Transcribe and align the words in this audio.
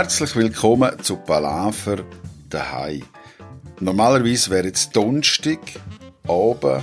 Herzlich 0.00 0.34
willkommen 0.34 0.92
zu 1.02 1.16
Palaver 1.16 1.98
daheim. 2.48 3.02
Normalerweise 3.80 4.48
wäre 4.48 4.68
jetzt 4.68 4.96
Donnerstag, 4.96 5.58
oben, 6.26 6.80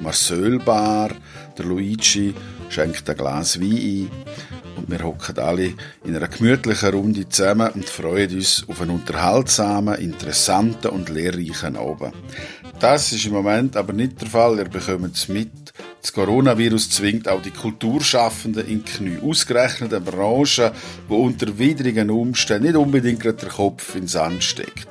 Marcelbar, 0.00 1.10
der 1.58 1.66
Luigi 1.66 2.34
schenkt 2.70 3.10
ein 3.10 3.16
Glas 3.18 3.60
Wein 3.60 3.76
ein 3.76 4.10
und 4.74 4.90
wir 4.90 5.04
hocken 5.04 5.38
alle 5.38 5.74
in 6.02 6.16
einer 6.16 6.28
gemütlichen 6.28 6.94
Runde 6.94 7.28
zusammen 7.28 7.72
und 7.72 7.90
freuen 7.90 8.34
uns 8.34 8.64
auf 8.66 8.80
einen 8.80 8.92
unterhaltsamen, 8.92 9.96
interessanten 9.96 10.92
und 10.92 11.10
lehrreichen 11.10 11.76
Abend. 11.76 12.14
Das 12.80 13.12
ist 13.12 13.26
im 13.26 13.34
Moment 13.34 13.76
aber 13.76 13.92
nicht 13.92 14.22
der 14.22 14.28
Fall. 14.28 14.56
Ihr 14.56 14.64
bekommt 14.64 15.14
es 15.14 15.28
mit. 15.28 15.65
Das 16.06 16.12
Coronavirus 16.12 16.90
zwingt 16.90 17.28
auch 17.28 17.42
die 17.42 17.50
Kulturschaffenden 17.50 18.68
in 18.68 18.84
Knie. 18.84 19.18
Ausgerechnet 19.20 19.92
eine 19.92 20.04
Branche, 20.04 20.70
die 21.10 21.12
unter 21.12 21.58
widrigen 21.58 22.10
Umständen 22.10 22.68
nicht 22.68 22.76
unbedingt 22.76 23.24
der 23.24 23.34
Kopf 23.34 23.96
ins 23.96 24.12
Sand 24.12 24.44
steckt. 24.44 24.86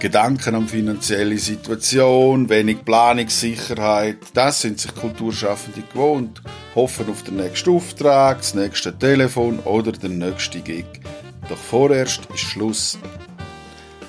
Gedanken 0.00 0.56
an 0.56 0.66
finanzielle 0.66 1.38
Situation, 1.38 2.48
wenig 2.48 2.84
Planungssicherheit, 2.84 4.16
das 4.34 4.62
sind 4.62 4.80
sich 4.80 4.92
Kulturschaffende 4.96 5.82
gewohnt, 5.82 6.42
hoffen 6.74 7.08
auf 7.10 7.22
den 7.22 7.36
nächsten 7.36 7.70
Auftrag, 7.70 8.38
das 8.38 8.54
nächste 8.54 8.98
Telefon 8.98 9.60
oder 9.60 9.92
den 9.92 10.18
nächsten 10.18 10.64
Gig. 10.64 10.86
Doch 11.48 11.56
vorerst 11.56 12.22
ist 12.34 12.40
Schluss. 12.40 12.98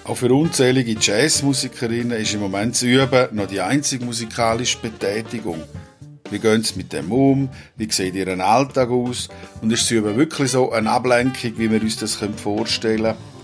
Auch 0.06 0.16
für 0.18 0.34
unzählige 0.34 0.96
Jazzmusikerinnen 1.00 2.20
ist 2.20 2.34
im 2.34 2.40
Moment 2.40 2.76
zu 2.76 2.88
üben 2.88 3.28
noch 3.34 3.46
die 3.46 3.62
einzige 3.62 4.04
musikalische 4.04 4.80
Betätigung. 4.80 5.62
Wie 6.32 6.40
gehen 6.40 6.64
sie 6.64 6.76
mit 6.78 6.92
dem 6.92 7.12
um? 7.12 7.50
Wie 7.78 7.92
sieht 7.92 8.16
ihr 8.16 8.28
Alltag 8.28 8.90
aus? 8.90 9.30
Und 9.62 9.72
ist 9.72 9.90
üben 9.92 10.18
wirklich 10.18 10.52
so 10.52 10.72
eine 10.72 10.90
Ablenkung, 10.90 11.54
wie 11.58 11.70
wir 11.70 11.82
uns 11.82 11.98
das 11.98 12.16
vorstellen 12.16 13.04
können? 13.04 13.36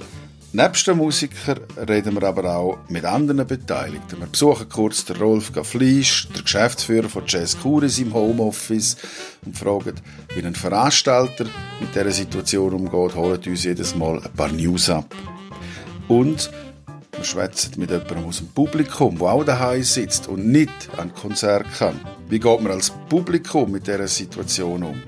Nebst 0.54 0.86
den 0.86 0.98
Musikern 0.98 1.62
reden 1.88 2.14
wir 2.14 2.28
aber 2.28 2.54
auch 2.54 2.80
mit 2.90 3.06
anderen 3.06 3.48
Beteiligten. 3.48 4.20
Wir 4.20 4.28
besuchen 4.28 4.68
kurz 4.68 5.06
den 5.06 5.16
Rolf 5.16 5.54
Gaffleisch, 5.54 6.28
der 6.36 6.42
Geschäftsführer 6.42 7.08
von 7.08 7.24
Jazz 7.26 7.58
Curis 7.58 8.00
im 8.00 8.14
Homeoffice 8.14 8.98
und 9.46 9.58
fragen, 9.58 9.96
wie 10.36 10.44
ein 10.44 10.54
Veranstalter 10.54 11.46
mit 11.80 11.96
dieser 11.96 12.12
Situation 12.12 12.74
umgeht, 12.74 13.16
holen 13.16 13.40
uns 13.46 13.64
jedes 13.64 13.96
Mal 13.96 14.18
ein 14.18 14.34
paar 14.34 14.52
News 14.52 14.90
ab. 14.90 15.16
Und 16.10 16.52
wir 17.22 17.26
schwätzen 17.26 17.74
mit 17.78 17.92
jemandem 17.92 18.26
aus 18.26 18.38
dem 18.40 18.48
Publikum, 18.48 19.20
der 19.20 19.28
auch 19.28 19.44
daheim 19.44 19.84
sitzt 19.84 20.28
und 20.28 20.48
nicht 20.48 20.90
an 20.98 21.14
Konzert 21.14 21.68
kann. 21.78 22.00
Wie 22.28 22.40
geht 22.40 22.62
man 22.62 22.72
als 22.72 22.92
Publikum 23.10 23.72
mit 23.72 23.86
dieser 23.86 24.08
Situation 24.08 24.82
um? 24.82 25.04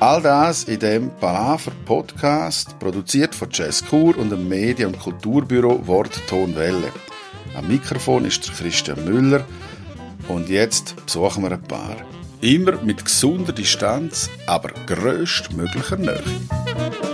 All 0.00 0.20
das 0.20 0.64
in 0.64 0.80
dem 0.80 1.10
Palaver 1.20 1.70
Podcast, 1.84 2.76
produziert 2.80 3.36
von 3.36 3.48
Jazz 3.52 3.84
Kur 3.84 4.18
und 4.18 4.30
dem 4.30 4.48
Medien- 4.48 4.88
und 4.88 4.98
Kulturbüro 4.98 5.86
Wort 5.86 6.20
Ton 6.28 6.56
Welle. 6.56 6.90
Am 7.54 7.68
Mikrofon 7.68 8.24
ist 8.24 8.52
Christian 8.52 9.04
Müller 9.04 9.44
und 10.26 10.48
jetzt 10.48 10.96
besuchen 11.06 11.44
wir 11.44 11.52
ein 11.52 11.62
paar. 11.62 11.98
Immer 12.40 12.82
mit 12.82 13.04
gesunder 13.04 13.52
Distanz, 13.52 14.28
aber 14.46 14.70
größtmöglicher 14.86 15.98
Nähe. 15.98 17.09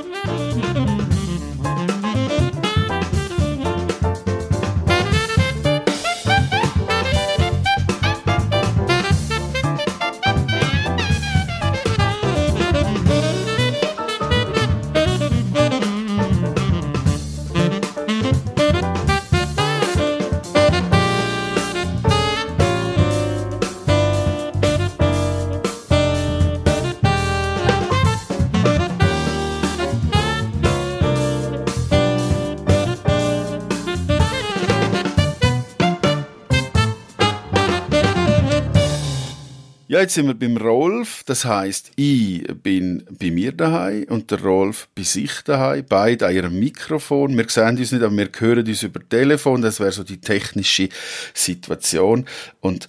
Ja, 39.88 40.00
jetzt 40.00 40.14
sind 40.14 40.26
wir 40.26 40.34
beim 40.34 40.56
Rolf. 40.56 41.22
Das 41.26 41.44
heißt, 41.44 41.92
ich 41.94 42.44
bin 42.60 43.04
bei 43.08 43.30
mir 43.30 43.52
daheim 43.52 44.04
und 44.08 44.32
der 44.32 44.42
Rolf 44.42 44.88
bei 44.96 45.04
sich 45.04 45.42
daheim. 45.44 45.84
Beide 45.88 46.26
an 46.26 46.34
ihrem 46.34 46.58
Mikrofon. 46.58 47.36
Wir 47.36 47.48
sehen 47.48 47.78
uns 47.78 47.92
nicht, 47.92 48.02
aber 48.02 48.16
wir 48.16 48.28
hören 48.36 48.66
uns 48.66 48.82
über 48.82 49.08
Telefon. 49.08 49.62
Das 49.62 49.78
wäre 49.78 49.92
so 49.92 50.02
die 50.02 50.20
technische 50.20 50.88
Situation. 51.34 52.26
Und 52.58 52.88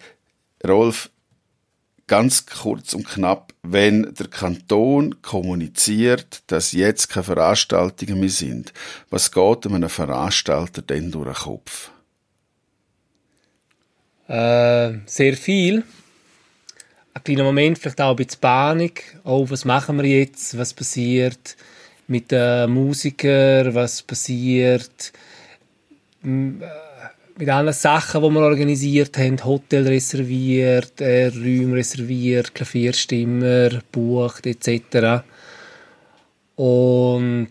Rolf, 0.68 1.12
ganz 2.08 2.48
kurz 2.48 2.96
und 2.96 3.08
knapp, 3.08 3.54
wenn 3.62 4.16
der 4.16 4.28
Kanton 4.28 5.22
kommuniziert, 5.22 6.42
dass 6.48 6.72
jetzt 6.72 7.10
keine 7.10 7.26
Veranstaltungen 7.26 8.20
mehr 8.20 8.30
sind, 8.30 8.74
was 9.12 9.32
geht 9.32 9.68
einem 9.68 9.90
Veranstalter 9.90 10.82
denn 10.82 11.12
durch 11.12 11.28
den 11.28 11.44
Kopf? 11.44 11.92
Äh, 14.28 14.98
sehr 15.06 15.38
viel 15.38 15.84
ein 17.18 17.24
kleiner 17.24 17.44
Moment, 17.44 17.80
vielleicht 17.80 18.00
auch 18.00 18.12
ein 18.12 18.16
bisschen 18.16 18.42
Panik. 18.42 19.18
Oh, 19.24 19.50
was 19.50 19.66
machen 19.66 19.98
wir 19.98 20.20
jetzt? 20.20 20.58
Was 20.58 20.74
passiert 20.74 21.58
mit 22.08 22.32
den 22.32 22.70
Musikern? 22.70 23.74
Was 23.74 24.04
passiert 24.04 25.12
äh, 26.24 26.28
mit 26.28 27.50
allen 27.50 27.74
Sachen, 27.74 28.22
die 28.22 28.30
wir 28.30 28.42
organisiert 28.42 29.18
haben? 29.18 29.44
Hotel 29.44 29.88
reserviert, 29.88 31.02
äh, 31.02 31.28
Räume 31.28 31.78
reserviert, 31.78 32.54
Klavierstimmer, 32.54 33.82
bucht 33.92 34.46
etc. 34.46 35.24
Und 36.56 37.50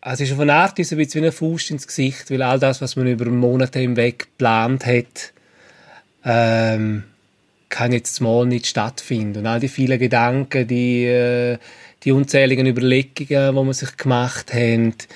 es 0.00 0.20
ist 0.20 0.32
auf 0.32 0.40
eine 0.40 0.54
Art 0.54 0.72
ein 0.72 0.74
bisschen 0.76 0.98
wie 0.98 1.18
eine 1.18 1.32
Faust 1.32 1.70
ins 1.72 1.88
Gesicht, 1.88 2.30
weil 2.30 2.42
all 2.42 2.60
das, 2.60 2.80
was 2.80 2.94
man 2.94 3.08
über 3.08 3.26
Monate 3.26 3.80
hinweg 3.80 4.20
geplant 4.20 4.86
hat, 4.86 5.32
ähm, 6.24 7.04
kann 7.72 7.90
jetzt 7.90 8.20
mal 8.20 8.46
nicht 8.46 8.66
stattfinden. 8.66 9.40
Und 9.40 9.46
all 9.46 9.58
die 9.58 9.68
vielen 9.68 9.98
Gedanken, 9.98 10.68
die, 10.68 11.06
äh, 11.06 11.58
die 12.04 12.12
unzähligen 12.12 12.66
Überlegungen, 12.66 13.56
die 13.56 13.64
man 13.64 13.72
sich 13.72 13.96
gemacht 13.96 14.52
hat, 14.52 15.08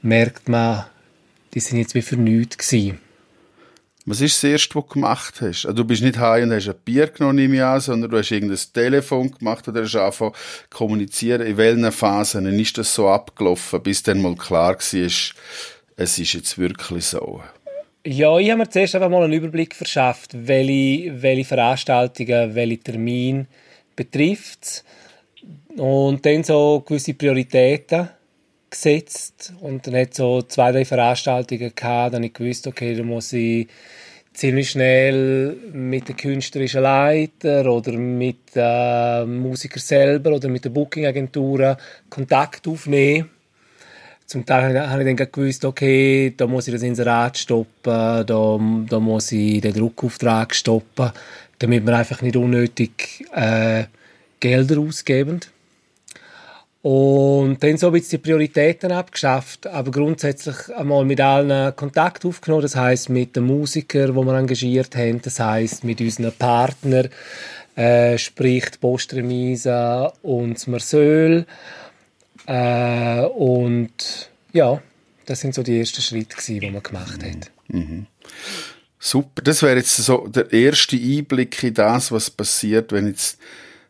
merkt 0.00 0.48
man, 0.48 0.86
die 1.54 1.60
sind 1.60 1.78
jetzt 1.78 1.94
wie 1.94 2.02
für 2.02 2.16
gewesen. 2.16 2.98
Was 4.06 4.22
ist 4.22 4.42
das 4.42 4.50
Erste, 4.50 4.76
was 4.76 4.86
du 4.86 4.94
gemacht 4.94 5.34
hast? 5.42 5.66
Also, 5.66 5.72
du 5.72 5.84
bist 5.84 6.02
nicht 6.02 6.18
heim 6.18 6.44
und 6.44 6.54
hast 6.54 6.68
ein 6.68 6.74
Bier 6.82 7.08
genommen, 7.08 7.52
ich 7.52 7.62
an, 7.62 7.80
sondern 7.80 8.10
du 8.10 8.16
hast 8.16 8.30
irgendein 8.30 8.58
Telefon 8.72 9.30
gemacht 9.30 9.68
oder 9.68 9.82
hast 9.82 9.94
angefangen 9.94 10.32
zu 10.32 10.68
kommunizieren. 10.70 11.42
In 11.42 11.58
welchen 11.58 11.92
Phasen 11.92 12.46
ist 12.46 12.78
das 12.78 12.94
so 12.94 13.10
abgelaufen, 13.10 13.82
bis 13.82 14.02
dann 14.02 14.22
mal 14.22 14.34
klar 14.34 14.76
war, 14.76 15.10
es 16.00 16.18
ist 16.18 16.32
jetzt 16.32 16.56
wirklich 16.56 17.04
so? 17.04 17.42
Ja, 18.10 18.38
ich 18.38 18.48
habe 18.48 18.60
mir 18.60 18.70
zuerst 18.70 18.94
einfach 18.94 19.10
mal 19.10 19.22
einen 19.22 19.34
Überblick 19.34 19.74
verschafft, 19.74 20.30
welche, 20.32 21.20
welche 21.20 21.44
Veranstaltungen, 21.44 22.54
welche 22.54 22.78
Termine 22.78 23.46
betrifft 23.94 24.82
und 25.76 26.24
dann 26.24 26.42
so 26.42 26.82
gewisse 26.86 27.12
Prioritäten 27.12 28.08
gesetzt. 28.70 29.52
Und 29.60 29.86
dann 29.86 29.96
hat 29.96 30.14
so 30.14 30.40
zwei, 30.40 30.72
drei 30.72 30.86
Veranstaltungen 30.86 31.70
gehabt, 31.76 32.14
dann 32.14 32.22
ich 32.22 32.32
gewusst, 32.32 32.66
okay, 32.66 32.94
da 32.94 33.02
muss 33.02 33.34
ich 33.34 33.68
ziemlich 34.32 34.70
schnell 34.70 35.58
mit 35.74 36.08
dem 36.08 36.16
künstlerischen 36.16 36.84
Leiter 36.84 37.70
oder 37.70 37.92
mit 37.92 38.56
dem 38.56 39.36
Musiker 39.36 39.80
selber 39.80 40.32
oder 40.34 40.48
mit 40.48 40.64
der 40.64 40.70
Booking-Agentur 40.70 41.76
Kontakt 42.08 42.66
aufnehmen 42.66 43.28
zum 44.28 44.44
Teil 44.44 44.78
habe 44.88 45.02
ich 45.02 45.16
dann 45.16 45.32
gewusst, 45.32 45.64
okay, 45.64 46.34
da 46.36 46.46
muss 46.46 46.68
ich 46.68 46.74
das 46.74 46.82
Inserat 46.82 47.38
stoppen, 47.38 47.66
da, 47.82 48.24
da 48.26 49.00
muss 49.00 49.32
ich 49.32 49.62
den 49.62 49.72
Druckauftrag 49.72 50.54
stoppen, 50.54 51.10
damit 51.58 51.86
wir 51.86 51.96
einfach 51.96 52.20
nicht 52.20 52.36
unnötig 52.36 53.24
äh, 53.34 53.84
Gelder 54.38 54.80
ausgeben. 54.80 55.40
Und 56.82 57.62
dann 57.62 57.78
so 57.78 57.86
ein 57.86 57.94
bisschen 57.94 58.22
die 58.22 58.28
Prioritäten 58.28 58.92
abgeschafft, 58.92 59.66
aber 59.66 59.90
grundsätzlich 59.90 60.56
einmal 60.76 61.06
mit 61.06 61.22
allen 61.22 61.74
Kontakt 61.74 62.26
aufgenommen, 62.26 62.62
das 62.62 62.76
heißt 62.76 63.08
mit 63.08 63.34
den 63.34 63.44
Musikern, 63.44 64.14
die 64.14 64.26
wir 64.26 64.38
engagiert 64.38 64.94
haben, 64.94 65.22
das 65.22 65.40
heißt 65.40 65.84
mit 65.84 66.02
unseren 66.02 66.32
Partnern, 66.32 67.08
äh, 67.76 68.18
sprich 68.18 68.78
Postremise 68.78 70.12
und 70.22 70.68
Marseille 70.68 71.46
äh, 72.48 73.26
und 73.26 74.30
ja, 74.54 74.82
das 75.26 75.40
sind 75.40 75.54
so 75.54 75.62
die 75.62 75.78
ersten 75.78 76.00
Schritte, 76.00 76.34
gewesen, 76.34 76.60
die 76.60 76.70
man 76.70 76.82
gemacht 76.82 77.22
hat. 77.22 77.50
Mhm. 77.68 78.06
Super, 78.98 79.42
das 79.42 79.62
wäre 79.62 79.76
jetzt 79.76 79.94
so 79.96 80.26
der 80.26 80.50
erste 80.50 80.96
Einblick 80.96 81.62
in 81.62 81.74
das, 81.74 82.10
was 82.10 82.30
passiert, 82.30 82.90
wenn 82.90 83.06
jetzt 83.06 83.38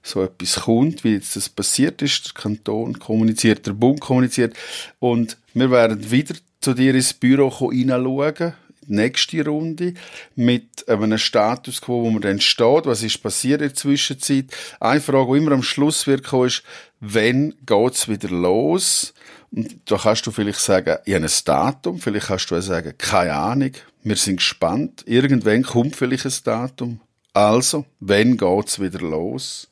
so 0.03 0.25
etwas 0.25 0.57
kommt, 0.57 1.05
wie 1.05 1.15
jetzt 1.15 1.37
das 1.37 1.49
passiert 1.49 2.03
ist. 2.03 2.27
Der 2.27 2.35
Kanton 2.35 2.99
kommuniziert, 2.99 3.65
der 3.67 3.73
Bund 3.75 4.01
kommuniziert. 4.01 4.55
Und 4.99 5.37
wir 5.55 5.71
werden 5.71 6.11
wieder 6.11 6.35
zu 6.61 6.75
dir 6.75 6.95
ins 6.95 7.15
Büro 7.15 7.71
hineinschauen, 7.71 8.55
nächste 8.89 9.45
Runde, 9.45 9.95
mit 10.35 10.89
einem 10.89 11.19
Status 11.19 11.81
quo, 11.81 12.03
wo 12.03 12.11
man 12.11 12.23
dann 12.23 12.41
steht, 12.41 12.87
was 12.87 13.03
ist 13.03 13.23
passiert 13.23 13.61
in 13.61 13.69
der 13.69 13.75
Zwischenzeit. 13.75 14.47
Eine 14.81 15.01
Frage, 15.01 15.33
die 15.33 15.39
immer 15.39 15.53
am 15.53 15.63
Schluss 15.63 16.07
wird 16.07 16.25
kommen, 16.25 16.49
ist, 16.49 16.63
wann 17.01 17.55
geht's 17.65 18.09
wieder 18.09 18.29
los? 18.29 19.15
Und 19.51 19.91
da 19.91 19.97
kannst 19.97 20.27
du 20.27 20.31
vielleicht 20.31 20.61
sagen, 20.61 20.99
ich 21.05 21.15
habe 21.15 21.25
ein 21.25 21.33
Datum, 21.45 21.99
vielleicht 21.99 22.27
kannst 22.27 22.51
du 22.51 22.57
auch 22.57 22.61
sagen, 22.61 22.95
keine 22.99 23.35
Ahnung, 23.35 23.73
wir 24.03 24.17
sind 24.17 24.37
gespannt, 24.37 25.05
irgendwann 25.07 25.63
kommt 25.63 25.97
vielleicht 25.97 26.27
ein 26.27 26.35
Datum. 26.45 27.01
Also, 27.33 27.85
wann 28.01 28.37
geht's 28.37 28.81
wieder 28.81 29.01
los? 29.01 29.69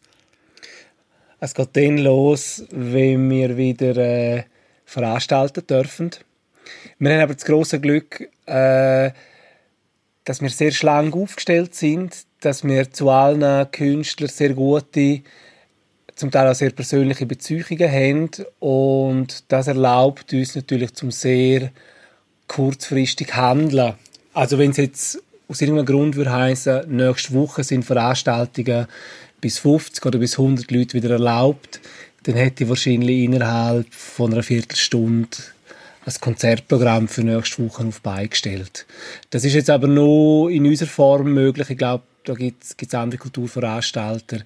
Es 1.40 1.54
geht 1.54 1.76
dann 1.76 1.98
los, 1.98 2.64
wenn 2.70 3.28
wir 3.28 3.56
wieder 3.56 3.96
äh, 3.96 4.44
veranstalten 4.84 5.66
dürfen. 5.66 6.10
Wir 6.98 7.12
haben 7.12 7.20
aber 7.20 7.34
das 7.34 7.44
große 7.44 7.80
Glück, 7.80 8.30
äh, 8.46 9.10
dass 10.24 10.40
wir 10.40 10.48
sehr 10.48 10.72
schlank 10.72 11.14
aufgestellt 11.14 11.74
sind, 11.74 12.24
dass 12.40 12.64
wir 12.64 12.90
zu 12.90 13.10
allen 13.10 13.70
Künstlern 13.70 14.30
sehr 14.30 14.54
gute, 14.54 15.22
zum 16.16 16.30
Teil 16.30 16.48
auch 16.48 16.54
sehr 16.54 16.70
persönliche 16.70 17.26
Beziehungen 17.26 17.78
haben 17.78 18.30
und 18.58 19.44
das 19.48 19.68
erlaubt 19.68 20.32
uns 20.32 20.56
natürlich 20.56 20.94
zum 20.94 21.10
sehr 21.10 21.70
kurzfristig 22.48 23.34
handeln. 23.36 23.94
Also 24.32 24.58
wenn 24.58 24.70
es 24.70 24.78
jetzt 24.78 25.22
aus 25.48 25.60
irgendeinem 25.60 25.86
Grund 25.86 26.16
würde 26.16 26.32
heißen, 26.32 26.84
nächste 26.88 27.34
Woche 27.34 27.62
sind 27.62 27.84
Veranstaltungen 27.84 28.86
bis 29.40 29.58
50 29.58 30.04
oder 30.04 30.18
bis 30.18 30.38
100 30.38 30.70
Leute 30.70 30.94
wieder 30.94 31.10
erlaubt, 31.10 31.80
dann 32.24 32.34
hätte 32.34 32.64
ich 32.64 32.70
wahrscheinlich 32.70 33.24
innerhalb 33.24 33.92
von 33.92 34.32
einer 34.32 34.42
Viertelstunde 34.42 35.36
ein 36.04 36.14
Konzertprogramm 36.20 37.08
für 37.08 37.22
nächste 37.22 37.64
Woche 37.64 37.84
auf 37.84 38.00
beigestellt. 38.00 38.86
Das 39.30 39.44
ist 39.44 39.54
jetzt 39.54 39.70
aber 39.70 39.86
nur 39.86 40.50
in 40.50 40.66
unserer 40.66 40.88
Form 40.88 41.32
möglich. 41.34 41.70
Ich 41.70 41.78
glaube, 41.78 42.04
da 42.24 42.34
gibt 42.34 42.64
es 42.64 42.94
andere 42.94 43.18
Kulturveranstalter. 43.18 44.38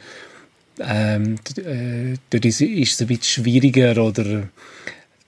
Ähm, 0.80 1.36
äh, 1.58 2.16
dort 2.30 2.44
ist, 2.44 2.60
ist 2.60 2.92
es 2.92 3.00
ein 3.00 3.06
bisschen 3.08 3.44
schwieriger 3.44 4.02
oder 4.02 4.48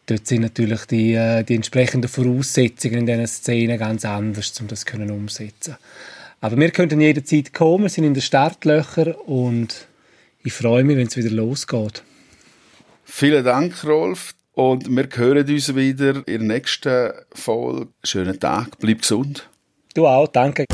dort 0.07 0.27
sind 0.27 0.43
natürlich 0.43 0.85
die, 0.87 1.15
äh, 1.15 1.43
die 1.45 1.55
entsprechenden 1.55 2.09
Voraussetzungen 2.09 3.01
in 3.01 3.07
diesen 3.07 3.27
Szenen 3.27 3.79
ganz 3.79 4.05
anders, 4.05 4.59
um 4.61 4.69
das 4.69 4.87
können 4.87 5.11
umsetzen. 5.11 5.77
Aber 6.41 6.57
wir 6.57 6.71
können 6.71 7.01
jederzeit 7.01 7.55
kommen, 7.55 7.85
wir 7.85 7.91
sind 7.91 8.05
in 8.05 8.15
den 8.15 8.23
Startlöchern 8.23 9.13
und 9.13 9.87
ich 10.43 10.53
freue 10.53 10.83
mich, 10.83 10.97
wenn 10.97 11.07
es 11.07 11.17
wieder 11.17 11.31
losgeht. 11.31 12.03
Vielen 13.05 13.45
Dank, 13.45 13.85
Rolf. 13.85 14.35
Und 14.55 14.89
wir 14.95 15.09
hören 15.15 15.49
uns 15.49 15.75
wieder 15.75 16.17
in 16.27 16.49
der 16.49 16.57
nächsten 16.57 17.13
Folge. 17.33 17.89
Schönen 18.05 18.39
Tag, 18.39 18.79
bleib 18.81 19.01
gesund. 19.01 19.49
Du 19.95 20.07
auch, 20.07 20.29
danke. 20.29 20.67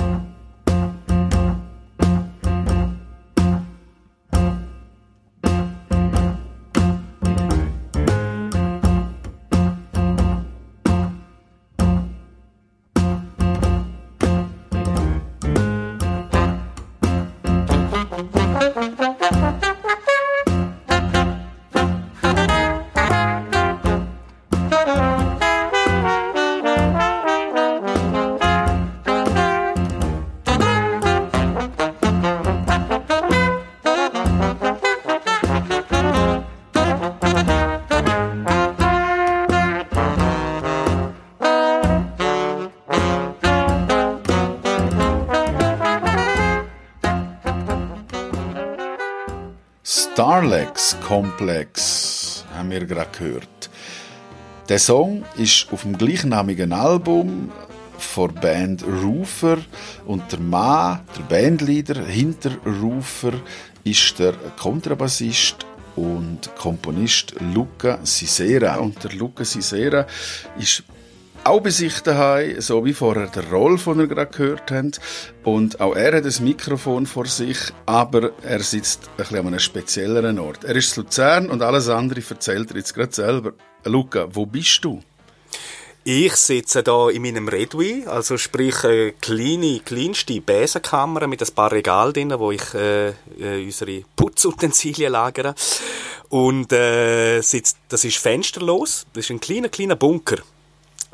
Komplex 51.07 52.45
haben 52.53 52.73
wir 52.73 52.85
gerade 52.87 53.09
gehört. 53.17 53.71
Der 54.69 54.81
Song 54.81 55.25
ist 55.37 55.69
auf 55.71 55.83
dem 55.83 55.97
gleichnamigen 55.97 56.73
Album 56.73 57.53
von 57.99 58.35
der 58.35 58.41
Band 58.41 58.83
Roofer 58.83 59.59
und 60.07 60.33
der 60.33 60.41
Mann, 60.41 61.03
der 61.17 61.23
Bandleader 61.23 62.05
hinter 62.05 62.51
Roofer, 62.67 63.33
ist 63.85 64.19
der 64.19 64.33
Kontrabassist 64.59 65.65
und 65.95 66.51
Komponist 66.57 67.37
Luca 67.55 68.01
Sisera. 68.03 68.75
Und 68.79 69.05
der 69.05 69.13
Luca 69.13 69.45
Sisera 69.45 70.05
ist 70.59 70.83
auch 71.49 71.61
bei 71.61 71.71
sich 71.71 72.01
daheim, 72.01 72.61
so 72.61 72.85
wie 72.85 72.93
vorher 72.93 73.27
der 73.27 73.51
Roll, 73.51 73.79
von 73.79 73.99
er 74.01 74.07
gerade 74.07 74.31
gehört 74.31 74.71
haben. 74.71 74.93
Und 75.45 75.81
auch 75.81 75.95
er 75.97 76.17
hat 76.17 76.25
ein 76.25 76.45
Mikrofon 76.45 77.07
vor 77.07 77.27
sich, 77.27 77.59
aber 77.87 78.33
er 78.43 78.61
sitzt 78.61 79.09
ein 79.09 79.17
bisschen 79.17 79.39
an 79.39 79.47
einem 79.49 79.59
spezielleren 79.59 80.39
Ort. 80.39 80.65
Er 80.65 80.77
ist 80.77 80.97
Luzern 80.97 81.49
und 81.49 81.63
alles 81.63 81.89
andere 81.89 82.23
erzählt 82.29 82.71
er 82.71 82.77
jetzt 82.77 82.95
gerade 82.95 83.15
selber. 83.15 83.53
Luca, 83.85 84.29
wo 84.31 84.47
bist 84.47 84.85
du? 84.85 85.01
Ich 86.05 86.37
sitze 86.37 86.83
da 86.83 87.11
in 87.11 87.23
meinem 87.23 87.49
Redui, 87.49 88.05
also 88.07 88.39
sprich 88.39 88.85
eine 88.85 89.13
kleine, 89.13 89.81
kleinste 89.81 90.41
Besenkammer 90.41 91.27
mit 91.27 91.43
ein 91.43 91.55
paar 91.55 91.73
Regalen 91.73 92.13
drin, 92.13 92.35
wo 92.39 92.51
ich 92.51 92.75
äh, 92.75 93.09
äh, 93.09 93.65
unsere 93.65 94.05
Putzutensilien 94.17 95.13
lagere. 95.13 95.55
Und 96.31 96.73
äh, 96.73 97.41
sitzt, 97.41 97.79
das 97.89 98.05
ist 98.05 98.19
fensterlos, 98.19 99.07
das 99.13 99.25
ist 99.25 99.31
ein 99.31 99.41
kleiner, 99.41 99.69
kleiner 99.69 99.97
Bunker. 99.97 100.39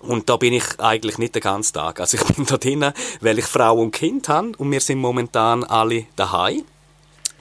Und 0.07 0.29
da 0.29 0.37
bin 0.37 0.53
ich 0.53 0.65
eigentlich 0.79 1.19
nicht 1.19 1.35
den 1.35 1.43
ganzen 1.43 1.75
Tag. 1.75 2.01
Also 2.01 2.17
ich 2.17 2.25
bin 2.35 2.47
da 2.47 2.57
drinnen, 2.57 2.93
weil 3.21 3.39
ich 3.39 3.47
Frau 3.47 3.77
und 3.77 3.93
Kind 3.93 4.29
habe 4.29 4.53
und 4.59 4.71
wir 4.71 4.81
sind 4.81 4.99
momentan 4.99 5.65
alle 5.65 6.07
daheim. 6.17 6.65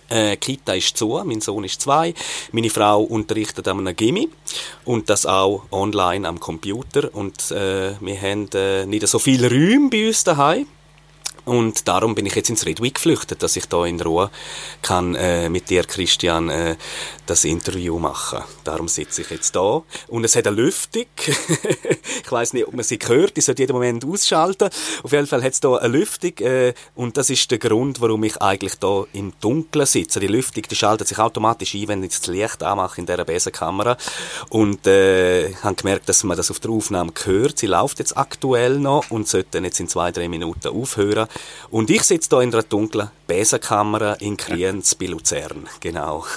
Äh, 0.10 0.38
Kita 0.38 0.74
ist 0.74 0.98
zu, 0.98 1.22
mein 1.26 1.42
Sohn 1.42 1.64
ist 1.64 1.82
zwei, 1.82 2.14
meine 2.52 2.70
Frau 2.70 3.02
unterrichtet 3.02 3.68
einem 3.68 3.96
Gimmi 3.96 4.30
und 4.86 5.10
das 5.10 5.26
auch 5.26 5.64
online 5.72 6.28
am 6.28 6.40
Computer 6.40 7.10
und 7.14 7.52
äh, 7.52 7.94
wir 8.00 8.22
haben 8.22 8.50
äh, 8.54 8.86
nicht 8.86 9.08
so 9.08 9.18
viele 9.18 9.50
Räume 9.50 9.90
bei 9.90 10.08
uns 10.08 10.24
daheim 10.24 10.68
und 11.46 11.88
darum 11.88 12.16
bin 12.16 12.26
ich 12.26 12.36
jetzt 12.36 12.50
ins 12.50 12.66
Redwig 12.66 12.96
geflüchtet, 12.96 13.44
dass 13.44 13.56
ich 13.56 13.66
da 13.66 13.86
in 13.86 14.00
Ruhe 14.00 14.30
kann 14.82 15.16
äh, 15.16 15.50
mit 15.50 15.70
dir, 15.70 15.84
Christian, 15.84 16.50
äh, 16.50 16.76
das 17.26 17.44
Interview 17.44 18.00
machen. 18.00 18.44
Darum 18.64 18.88
sitze 18.88 19.22
ich 19.22 19.30
jetzt 19.30 19.56
da. 19.56 19.84
Und 20.08 20.24
es 20.24 20.36
hat 20.36 20.48
eine 20.48 20.56
Lüftung. 20.56 21.06
ich 21.18 22.32
weiß 22.32 22.54
nicht, 22.54 22.68
ob 22.68 22.74
man 22.74 22.84
sie 22.84 23.00
hört. 23.06 23.38
Ich 23.38 23.46
sollte 23.46 23.62
jeden 23.62 23.74
Moment 23.74 24.06
ausschalten. 24.06 24.70
Auf 25.04 25.12
jeden 25.12 25.28
Fall 25.28 25.44
hat 25.44 25.54
es 25.54 25.60
da 25.60 25.76
eine 25.76 25.98
Lüftung. 25.98 26.38
Äh, 26.40 26.74
und 26.96 27.18
das 27.18 27.30
ist 27.30 27.50
der 27.52 27.60
Grund, 27.60 28.00
warum 28.00 28.24
ich 28.24 28.42
eigentlich 28.42 28.76
da 28.76 29.06
im 29.14 29.34
Dunkeln 29.42 29.86
sitze. 29.86 30.20
Die 30.20 30.28
Lüftung, 30.28 30.64
die 30.70 30.76
schaltet 30.76 31.08
sich 31.08 31.20
automatisch 31.20 31.76
ein, 31.76 31.88
wenn 31.88 32.04
ich 32.04 32.18
das 32.18 32.28
Licht 32.28 32.64
anmache 32.64 33.02
in 33.02 33.06
dieser 33.06 33.26
Besenkamera. 33.26 33.98
Und 34.50 34.88
äh, 34.88 35.54
habe 35.56 35.76
gemerkt, 35.76 36.08
dass 36.08 36.24
man 36.24 36.38
das 36.38 36.52
auf 36.52 36.60
der 36.60 36.72
Aufnahme 36.72 37.12
hört. 37.24 37.60
Sie 37.60 37.68
läuft 37.68 38.00
jetzt 38.00 38.18
aktuell 38.18 38.80
noch 38.80 39.12
und 39.12 39.28
sollte 39.28 39.60
jetzt 39.60 39.80
in 39.80 39.88
zwei, 39.88 40.12
drei 40.12 40.28
Minuten 40.30 40.70
aufhören. 40.70 41.28
Und 41.70 41.90
ich 41.90 42.04
sitze 42.04 42.30
da 42.30 42.42
in 42.42 42.54
einer 42.54 42.64
dunklen 42.64 43.10
Besenkammer 43.28 44.20
in 44.22 44.38
Kriens 44.38 44.96
bei 44.96 45.08
Luzern. 45.08 45.68
Genau. 45.80 46.26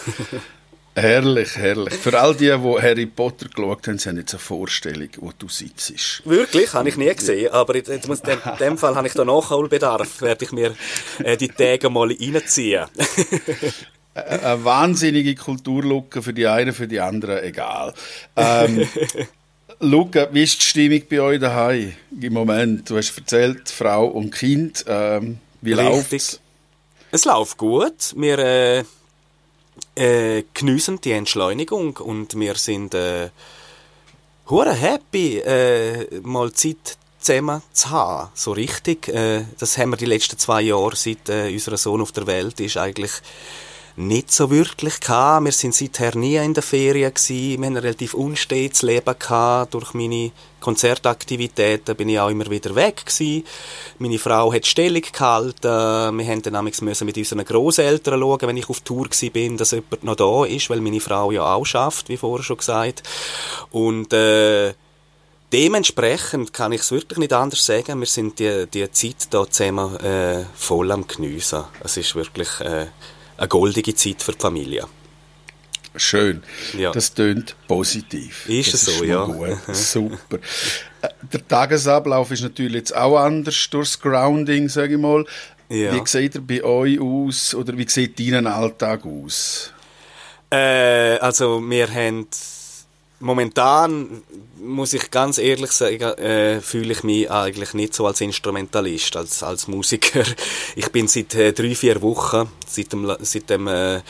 Herrlich, 0.99 1.57
herrlich. 1.57 1.93
Für 1.93 2.19
all 2.19 2.35
die, 2.35 2.47
die 2.47 2.53
Harry 2.53 3.05
Potter 3.05 3.49
geschaut 3.51 3.87
haben, 3.87 3.99
haben 3.99 4.17
jetzt 4.17 4.33
eine 4.33 4.41
Vorstellung, 4.41 5.11
wo 5.19 5.31
du 5.39 5.47
sitzt. 5.47 6.23
Wirklich? 6.25 6.73
Habe 6.73 6.89
ich 6.89 6.97
nie 6.97 7.15
gesehen. 7.15 7.53
Aber 7.53 7.75
in 7.75 7.85
dem, 7.85 8.79
Fall 8.79 8.97
habe 8.97 9.07
ich 9.07 9.13
da 9.13 9.23
Nachholbedarf. 9.23 10.23
Werde 10.23 10.47
ich 10.47 10.53
mir 10.53 10.75
äh, 11.23 11.37
die 11.37 11.49
Tage 11.49 11.91
mal 11.91 12.09
reinziehen. 12.11 12.87
eine 14.15 14.65
wahnsinnige 14.65 15.35
Kulturlucke 15.35 16.23
für 16.23 16.33
die 16.33 16.47
einen, 16.47 16.73
für 16.73 16.89
die 16.89 17.01
anderen 17.01 17.45
egal. 17.45 17.93
Ähm, 18.35 18.89
Luca, 19.81 20.29
wie 20.33 20.43
ist 20.43 20.61
die 20.61 20.67
Stimmung 20.67 21.03
bei 21.09 21.21
euch 21.21 21.41
daheim 21.41 21.95
im 22.21 22.33
Moment? 22.33 22.89
Du 22.89 22.97
hast 22.97 23.17
erzählt, 23.17 23.69
Frau 23.69 24.07
und 24.07 24.31
Kind. 24.31 24.85
Ähm, 24.89 25.39
wie 25.61 25.75
läuft 25.75 26.15
es? 26.15 26.41
Es 27.11 27.25
läuft 27.27 27.59
gut. 27.59 28.15
Wir 28.17 28.39
äh, 28.39 28.85
äh, 29.97 30.45
geniessen 30.55 31.01
die 31.03 31.13
Entschleunigung 31.13 31.99
und 31.99 32.39
wir 32.39 32.55
sind 32.55 32.95
äh, 32.95 33.29
happy, 34.49 35.39
äh, 35.39 36.21
mal 36.23 36.53
Zeit 36.53 36.97
zusammen 37.21 37.63
zu 37.73 37.91
haben. 37.91 38.31
So 38.35 38.53
richtig. 38.53 39.09
Äh, 39.09 39.45
das 39.59 39.77
haben 39.77 39.91
wir 39.91 39.99
die 39.99 40.07
letzten 40.07 40.39
zwei 40.39 40.63
Jahre, 40.63 40.97
seit 40.97 41.29
äh, 41.29 41.51
unser 41.53 41.77
Sohn 41.77 42.01
auf 42.01 42.13
der 42.13 42.27
Welt 42.27 42.61
ist, 42.61 42.79
eigentlich 42.79 43.13
nicht 43.97 44.31
so 44.31 44.51
wirklich 44.51 45.01
gehabt. 45.01 45.47
Wir 45.47 45.53
sind 45.53 45.75
seither 45.75 46.15
nie 46.17 46.37
in 46.37 46.53
der 46.53 46.63
Ferien 46.63 47.13
gewesen. 47.13 47.61
Wir 47.61 47.67
haben 47.67 47.77
ein 47.77 47.83
relativ 47.83 48.13
unstetes 48.13 48.83
Leben 48.83 49.19
gehabt. 49.19 49.73
Durch 49.73 49.95
meine 49.95 50.33
Konzertaktivitäten 50.61 51.97
bin 51.97 52.11
ich 52.11 52.21
auch 52.21 52.29
immer 52.29 52.51
wieder 52.51 52.75
weg 52.75 53.07
gewesen. 53.07 53.45
Meine 53.99 54.19
Frau 54.19 54.53
hat 54.53 54.67
Stellung 54.67 55.01
gehalten. 55.01 56.19
Wir 56.19 56.27
haben 56.27 56.43
dann 56.43 56.65
müssen 56.65 57.07
mit 57.07 57.17
unseren 57.17 57.45
Großeltern 57.45 58.21
schauen, 58.21 58.43
wenn 58.43 58.57
ich 58.59 58.69
auf 58.69 58.81
Tour 58.81 59.05
gewesen 59.05 59.33
bin, 59.33 59.57
dass 59.57 59.71
jemand 59.71 60.05
noch 60.05 60.17
da 60.17 60.45
ist, 60.45 60.69
weil 60.69 60.83
meine 60.83 61.01
Frau 61.01 61.31
ja 61.31 61.55
auch 61.55 61.65
schafft, 61.65 62.11
wie 62.11 62.19
vorher 62.19 62.45
schon 62.45 62.59
gesagt. 62.59 63.03
Und 63.71 64.13
äh, 64.13 64.75
dementsprechend 65.55 66.53
kann 66.53 66.73
ich 66.73 66.83
es 66.83 66.91
wirklich 66.93 67.19
nicht 67.19 67.33
anders 67.33 67.65
sagen. 67.65 67.99
Wir 67.99 68.07
sind 68.07 68.39
die, 68.41 68.67
die 68.67 68.91
Zeit 68.91 69.29
hier 69.31 69.51
zusammen 69.51 69.97
äh, 70.01 70.45
voll 70.55 70.93
am 70.93 71.07
Geniessen. 71.07 71.65
Es 71.83 71.97
ist 71.97 72.15
wirklich 72.15 72.61
äh, 72.61 72.89
eine 73.37 73.49
goldige 73.49 73.95
Zeit 73.95 74.23
für 74.23 74.33
die 74.33 74.39
Familie. 74.39 74.87
Schön. 75.97 76.43
Ja. 76.77 76.93
Das 76.93 77.15
tönt 77.15 77.57
positiv. 77.67 78.49
Ist 78.49 78.75
es 78.75 78.85
so, 78.85 79.05
ja. 79.05 79.25
Gut. 79.25 79.59
Super. 79.75 80.39
Äh, 81.01 81.09
der 81.33 81.49
Tagesablauf 81.49 82.31
ist 82.31 82.43
natürlich 82.43 82.75
jetzt 82.75 82.97
auch 82.97 83.19
anders 83.19 83.69
durchs 83.71 83.99
Grounding, 83.99 84.69
sage 84.69 84.95
ich 84.95 85.01
mal. 85.01 85.25
Ja. 85.69 85.95
Wie 85.95 86.07
sieht 86.07 86.35
er 86.37 86.41
bei 86.43 86.63
euch 86.63 87.01
aus 87.01 87.55
oder 87.55 87.77
wie 87.77 87.89
sieht 87.89 88.19
dein 88.21 88.47
Alltag 88.47 89.05
aus? 89.05 89.73
Äh, 90.51 91.19
also 91.19 91.61
wir 91.61 91.93
haben 91.93 92.29
momentan 93.21 94.23
muss 94.59 94.93
ich 94.93 95.11
ganz 95.11 95.39
ehrlich 95.39 95.71
sagen, 95.73 96.19
äh, 96.19 96.61
fühle 96.61 96.93
ich 96.93 97.03
mich 97.03 97.31
eigentlich 97.31 97.75
nicht 97.75 97.95
so 97.95 98.07
als 98.07 98.21
Instrumentalist, 98.21 99.17
als, 99.17 99.43
als 99.43 99.69
Musiker. 99.69 100.25
Ich 100.77 100.91
bin 100.93 101.09
seit 101.09 101.35
äh, 101.35 101.53
drei, 101.53 101.75
vier 101.75 102.03
Wochen, 102.03 102.51
seit 102.67 102.93
dem, 102.93 103.11
seit 103.21 103.49
dem 103.49 103.67
äh, 103.67 104.01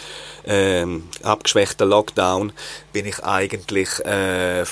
äh, 0.45 0.87
abgeschwächten 1.23 1.89
Lockdown, 1.89 2.53
bin 2.93 3.07
ich 3.07 3.23
eigentlich 3.23 4.01
äh, 4.05 4.65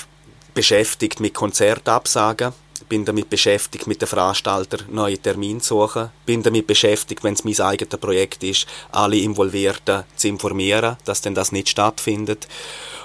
beschäftigt 0.55 1.19
mit 1.19 1.35
Konzertabsagen 1.35 2.53
bin 2.89 3.05
damit 3.05 3.29
beschäftigt, 3.29 3.87
mit 3.87 4.01
den 4.01 4.07
Veranstaltern 4.07 4.85
neue 4.89 5.17
Termine 5.17 5.59
zu 5.59 5.81
suchen, 5.81 6.11
bin 6.25 6.43
damit 6.43 6.67
beschäftigt, 6.67 7.23
wenn 7.23 7.33
es 7.33 7.43
mein 7.43 7.59
eigenes 7.59 7.99
Projekt 7.99 8.43
ist, 8.43 8.67
alle 8.91 9.17
Involvierten 9.17 10.03
zu 10.15 10.27
informieren, 10.27 10.97
dass 11.05 11.21
denn 11.21 11.35
das 11.35 11.51
nicht 11.51 11.69
stattfindet. 11.69 12.47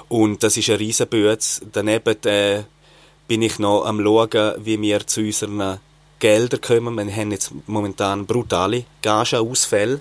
Und 0.08 0.42
das 0.42 0.56
ist 0.56 0.68
ein 0.70 0.76
Riesenbütz. 0.76 1.62
Daneben 1.72 2.22
äh, 2.24 2.64
bin 3.28 3.42
ich 3.42 3.58
noch 3.58 3.84
am 3.84 4.02
schauen, 4.02 4.54
wie 4.58 4.80
wir 4.80 5.06
zu 5.06 5.20
unseren 5.20 5.78
Geldern 6.18 6.60
kommen. 6.60 6.96
Wir 6.96 7.16
haben 7.16 7.30
jetzt 7.30 7.52
momentan 7.66 8.26
brutale 8.26 8.84
Gagenausfälle, 9.02 10.00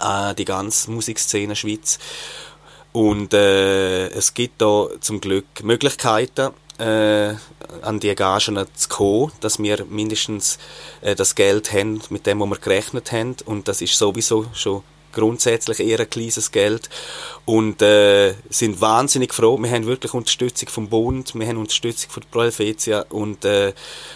äh, 0.00 0.34
die 0.34 0.44
ganze 0.46 0.90
Musikszene 0.90 1.54
Schweiz. 1.54 1.98
Und 2.92 3.34
äh, 3.34 4.08
es 4.08 4.34
gibt 4.34 4.60
da 4.62 4.86
zum 5.00 5.20
Glück 5.20 5.46
Möglichkeiten, 5.62 6.52
äh, 6.78 7.34
an 7.82 8.00
die 8.00 8.14
Gagen 8.14 8.64
zu 8.74 8.88
kommen, 8.88 9.32
dass 9.40 9.58
wir 9.58 9.84
mindestens 9.84 10.58
äh, 11.00 11.14
das 11.14 11.34
Geld 11.34 11.72
haben, 11.72 12.00
mit 12.10 12.26
dem, 12.26 12.40
was 12.40 12.50
wir 12.50 12.58
gerechnet 12.58 13.12
haben. 13.12 13.36
Und 13.44 13.68
das 13.68 13.82
ist 13.82 13.96
sowieso 13.96 14.46
schon 14.54 14.82
grundsätzlich 15.12 15.80
eher 15.80 16.00
ein 16.00 16.10
kleines 16.10 16.50
Geld 16.50 16.88
und 17.44 17.80
äh, 17.82 18.34
sind 18.50 18.80
wahnsinnig 18.80 19.32
froh. 19.32 19.58
Wir 19.58 19.70
haben 19.70 19.86
wirklich 19.86 20.14
Unterstützung 20.14 20.68
vom 20.68 20.88
Bund, 20.88 21.34
wir 21.34 21.46
haben 21.46 21.56
Unterstützung 21.56 22.10
von 22.10 22.22
Pro 22.30 22.42
Helvetia 22.42 23.06
und 23.08 23.44
äh, 23.44 23.72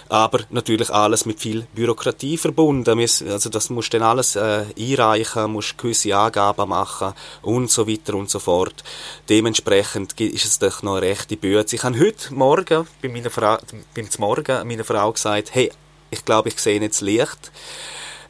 aber 0.09 0.41
natürlich 0.51 0.91
alles 0.91 1.27
mit 1.27 1.41
viel 1.41 1.67
Bürokratie 1.75 2.37
verbunden. 2.37 2.99
Also 2.99 3.49
das 3.49 3.71
musst 3.71 3.93
du 3.93 3.99
dann 3.99 4.09
alles 4.09 4.37
äh, 4.37 4.65
einreichen, 4.79 5.53
musst 5.53 5.79
gewisse 5.79 6.17
Angaben 6.17 6.69
machen 6.69 7.15
und 7.43 7.71
so 7.71 7.89
weiter 7.89 8.15
und 8.15 8.31
so 8.31 8.39
fort. 8.39 8.85
Dementsprechend 9.29 10.21
ist 10.21 10.45
es 10.45 10.59
doch 10.59 10.83
noch 10.83 10.97
eine 10.97 11.07
rechte 11.07 11.37
Bütze. 11.37 11.77
Ich 11.77 11.85
habe 11.85 11.99
heute 11.99 12.35
Morgen 12.35 12.87
bei 13.01 13.09
meiner 13.09 13.31
Frau, 13.31 13.59
beim 13.95 14.09
Morgen 14.19 14.69
meiner 14.69 14.85
Frau 14.85 15.13
gesagt, 15.13 15.55
hey, 15.55 15.71
ich 16.11 16.25
glaube, 16.25 16.51
ich 16.51 16.59
sehe 16.59 16.81
jetzt 16.81 17.01
Licht 17.01 17.51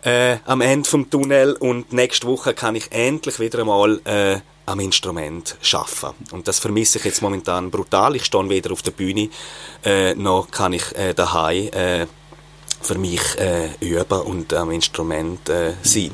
äh, 0.02 0.37
am 0.44 0.61
Ende 0.61 0.88
vom 0.88 1.09
Tunnel 1.09 1.54
und 1.54 1.92
nächste 1.92 2.26
Woche 2.26 2.54
kann 2.54 2.75
ich 2.75 2.90
endlich 2.92 3.38
wieder 3.40 3.61
einmal 3.61 4.00
äh, 4.04 4.40
am 4.66 4.80
Instrument 4.80 5.56
schaffen. 5.61 6.11
Und 6.32 6.49
das 6.49 6.59
vermisse 6.59 6.99
ich 6.99 7.04
jetzt 7.04 7.23
momentan 7.23 7.71
brutal. 7.71 8.16
Ich 8.16 8.25
stehe 8.25 8.49
wieder 8.49 8.73
auf 8.73 8.82
der 8.82 8.92
Bühne, 8.92 9.28
äh, 9.85 10.14
noch 10.14 10.50
kann 10.50 10.73
ich 10.73 10.94
äh, 10.97 11.14
daheim 11.14 11.68
äh, 11.73 12.06
für 12.80 12.99
mich 12.99 13.38
äh, 13.38 13.68
üben 13.80 14.21
und 14.23 14.52
am 14.54 14.71
Instrument 14.73 15.49
äh, 15.49 15.75
sein. 15.82 16.11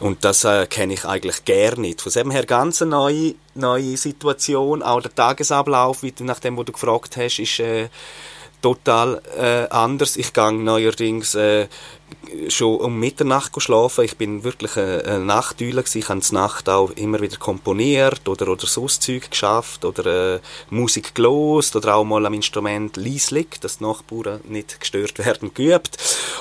Und 0.00 0.24
das 0.24 0.44
äh, 0.44 0.66
kenne 0.66 0.94
ich 0.94 1.04
eigentlich 1.04 1.44
gar 1.44 1.78
nicht. 1.78 2.00
Von 2.00 2.12
dem 2.12 2.30
her 2.32 2.44
ganz 2.44 2.82
eine 2.82 2.90
neue, 2.90 3.34
neue 3.54 3.96
Situation. 3.96 4.82
Auch 4.82 5.00
der 5.00 5.14
Tagesablauf, 5.14 6.02
wie, 6.02 6.12
nach 6.20 6.40
dem, 6.40 6.56
was 6.56 6.64
du 6.64 6.72
gefragt 6.72 7.16
hast, 7.16 7.38
ist 7.38 7.60
äh, 7.60 7.88
total 8.62 9.20
äh, 9.38 9.68
anders. 9.68 10.16
Ich 10.16 10.32
gehe 10.32 10.52
neuerdings 10.52 11.34
äh, 11.34 11.66
schon 12.48 12.76
um 12.76 12.98
Mitternacht 12.98 13.60
schlafen. 13.60 14.04
Ich 14.04 14.16
bin 14.16 14.44
wirklich 14.44 14.76
ein, 14.76 15.00
ein 15.02 15.26
Nachtdüler 15.26 15.82
Ich 15.92 16.08
habe 16.08 16.20
die 16.20 16.34
Nacht 16.34 16.68
auch 16.68 16.90
immer 16.92 17.20
wieder 17.20 17.36
komponiert 17.36 18.28
oder, 18.28 18.48
oder 18.48 18.66
sonst 18.66 19.02
Zeug 19.02 19.30
geschafft 19.30 19.84
oder 19.84 20.36
äh, 20.36 20.40
Musik 20.70 21.14
gelost 21.14 21.76
oder 21.76 21.96
auch 21.96 22.04
mal 22.04 22.24
am 22.24 22.34
Instrument 22.34 22.96
leislich, 22.96 23.60
dass 23.60 23.78
die 23.78 23.84
Nachbarn 23.84 24.40
nicht 24.48 24.80
gestört 24.80 25.18
werden, 25.24 25.52
geübt. 25.52 25.98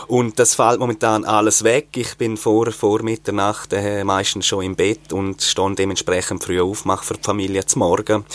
Und 0.08 0.40
das 0.40 0.56
fällt 0.56 0.80
momentan 0.80 1.26
alles 1.26 1.64
weg. 1.64 1.90
Ich 1.96 2.16
bin 2.18 2.38
vor, 2.38 2.72
vor 2.72 3.02
Mitternacht 3.04 3.74
äh, 3.74 4.04
meistens 4.04 4.46
schon 4.46 4.64
im 4.64 4.76
Bett 4.76 5.12
und 5.12 5.42
stehe 5.42 5.76
dementsprechend 5.76 6.44
früh 6.44 6.62
auf, 6.62 6.86
mache 6.86 7.06
für 7.06 7.16
die 7.16 7.24
Familie 7.24 7.66
zum 7.66 7.80
Morgen 7.80 8.26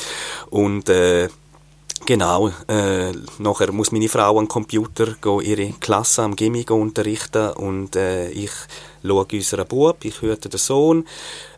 und 0.51 0.89
äh, 0.89 1.29
Genau, 2.05 2.53
äh, 2.69 3.13
nachher 3.39 3.73
muss 3.73 3.91
meine 3.91 4.09
Frau 4.09 4.39
am 4.39 4.47
Computer 4.47 5.17
ihre 5.43 5.73
Klasse 5.81 6.23
am 6.23 6.37
Gimmi 6.37 6.65
unterrichten 6.69 7.51
und 7.53 7.97
äh, 7.97 8.29
ich 8.31 8.51
schaue 9.05 9.27
unseren 9.33 9.67
Bub, 9.67 10.05
ich 10.05 10.21
hörte 10.21 10.49
den 10.49 10.59
Sohn. 10.59 11.07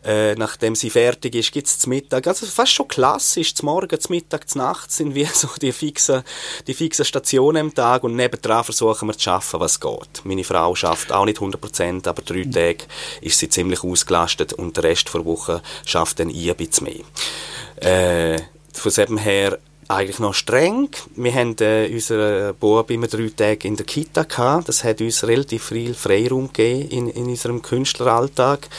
Äh, 0.03 0.35
nachdem 0.35 0.75
sie 0.75 0.89
fertig 0.89 1.35
ist, 1.35 1.51
gibt 1.51 1.67
es 1.67 1.79
zum 1.79 1.89
Mittag, 1.89 2.25
also 2.25 2.45
fast 2.45 2.71
schon 2.71 2.87
klassisch, 2.87 3.53
zum 3.53 3.67
Morgen, 3.67 3.99
zum 3.99 4.15
Mittag, 4.15 4.49
zum 4.49 4.61
Nacht 4.61 4.91
sind 4.91 5.13
wir 5.13 5.27
so 5.33 5.49
die 5.61 5.71
fixen, 5.71 6.23
die 6.67 6.73
fixen 6.73 7.05
Stationen 7.05 7.57
am 7.57 7.73
Tag 7.73 8.03
und 8.03 8.15
nebendran 8.15 8.63
versuchen 8.63 9.07
wir 9.07 9.13
zu 9.13 9.23
schaffen, 9.23 9.59
was 9.59 9.79
geht. 9.79 10.21
Meine 10.23 10.43
Frau 10.43 10.73
schafft 10.73 11.11
auch 11.11 11.25
nicht 11.25 11.39
100%, 11.39 12.07
aber 12.07 12.21
drei 12.21 12.43
Tage 12.43 12.85
ist 13.21 13.39
sie 13.39 13.49
ziemlich 13.49 13.83
ausgelastet 13.83 14.53
und 14.53 14.77
der 14.77 14.85
Rest 14.85 15.13
der 15.13 15.25
Woche 15.25 15.61
schafft 15.85 16.19
dann 16.19 16.29
ein 16.29 16.55
bisschen 16.55 16.87
mehr. 16.87 18.35
Äh, 18.35 18.41
von 18.73 18.91
dem 18.93 19.17
her 19.17 19.59
eigentlich 19.89 20.19
noch 20.19 20.35
streng. 20.35 20.89
Wir 21.15 21.33
haben 21.33 21.55
äh, 21.59 21.89
unseren 21.91 22.55
Bub 22.55 22.89
immer 22.91 23.07
drei 23.07 23.29
Tage 23.35 23.67
in 23.67 23.75
der 23.75 23.85
Kita 23.85 24.23
gehabt. 24.23 24.69
Das 24.69 24.83
hat 24.83 25.01
uns 25.01 25.25
relativ 25.25 25.65
viel 25.65 25.93
Freiraum 25.95 26.47
gegeben 26.53 26.89
in, 26.89 27.09
in 27.09 27.25
unserem 27.25 27.61
Künstleralltag. 27.61 28.69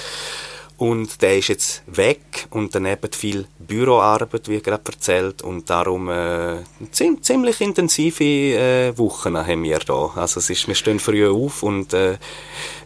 Und 0.78 1.20
der 1.20 1.36
ist 1.36 1.48
jetzt 1.48 1.82
weg 1.86 2.46
und 2.48 2.74
daneben 2.74 3.12
viel 3.12 3.46
Büroarbeit, 3.58 4.48
wie 4.48 4.62
gerade 4.62 4.92
erzählt. 4.92 5.42
Und 5.42 5.68
darum 5.68 6.08
äh, 6.08 6.62
ziemlich 6.90 7.60
intensive 7.60 8.24
äh, 8.24 8.96
Wochen 8.96 9.36
haben 9.36 9.62
wir 9.64 9.80
da. 9.80 10.12
Also 10.14 10.40
es 10.40 10.48
ist, 10.48 10.68
wir 10.68 10.74
stehen 10.74 10.98
früh 10.98 11.28
auf 11.28 11.64
und 11.64 11.92
äh, 11.92 12.16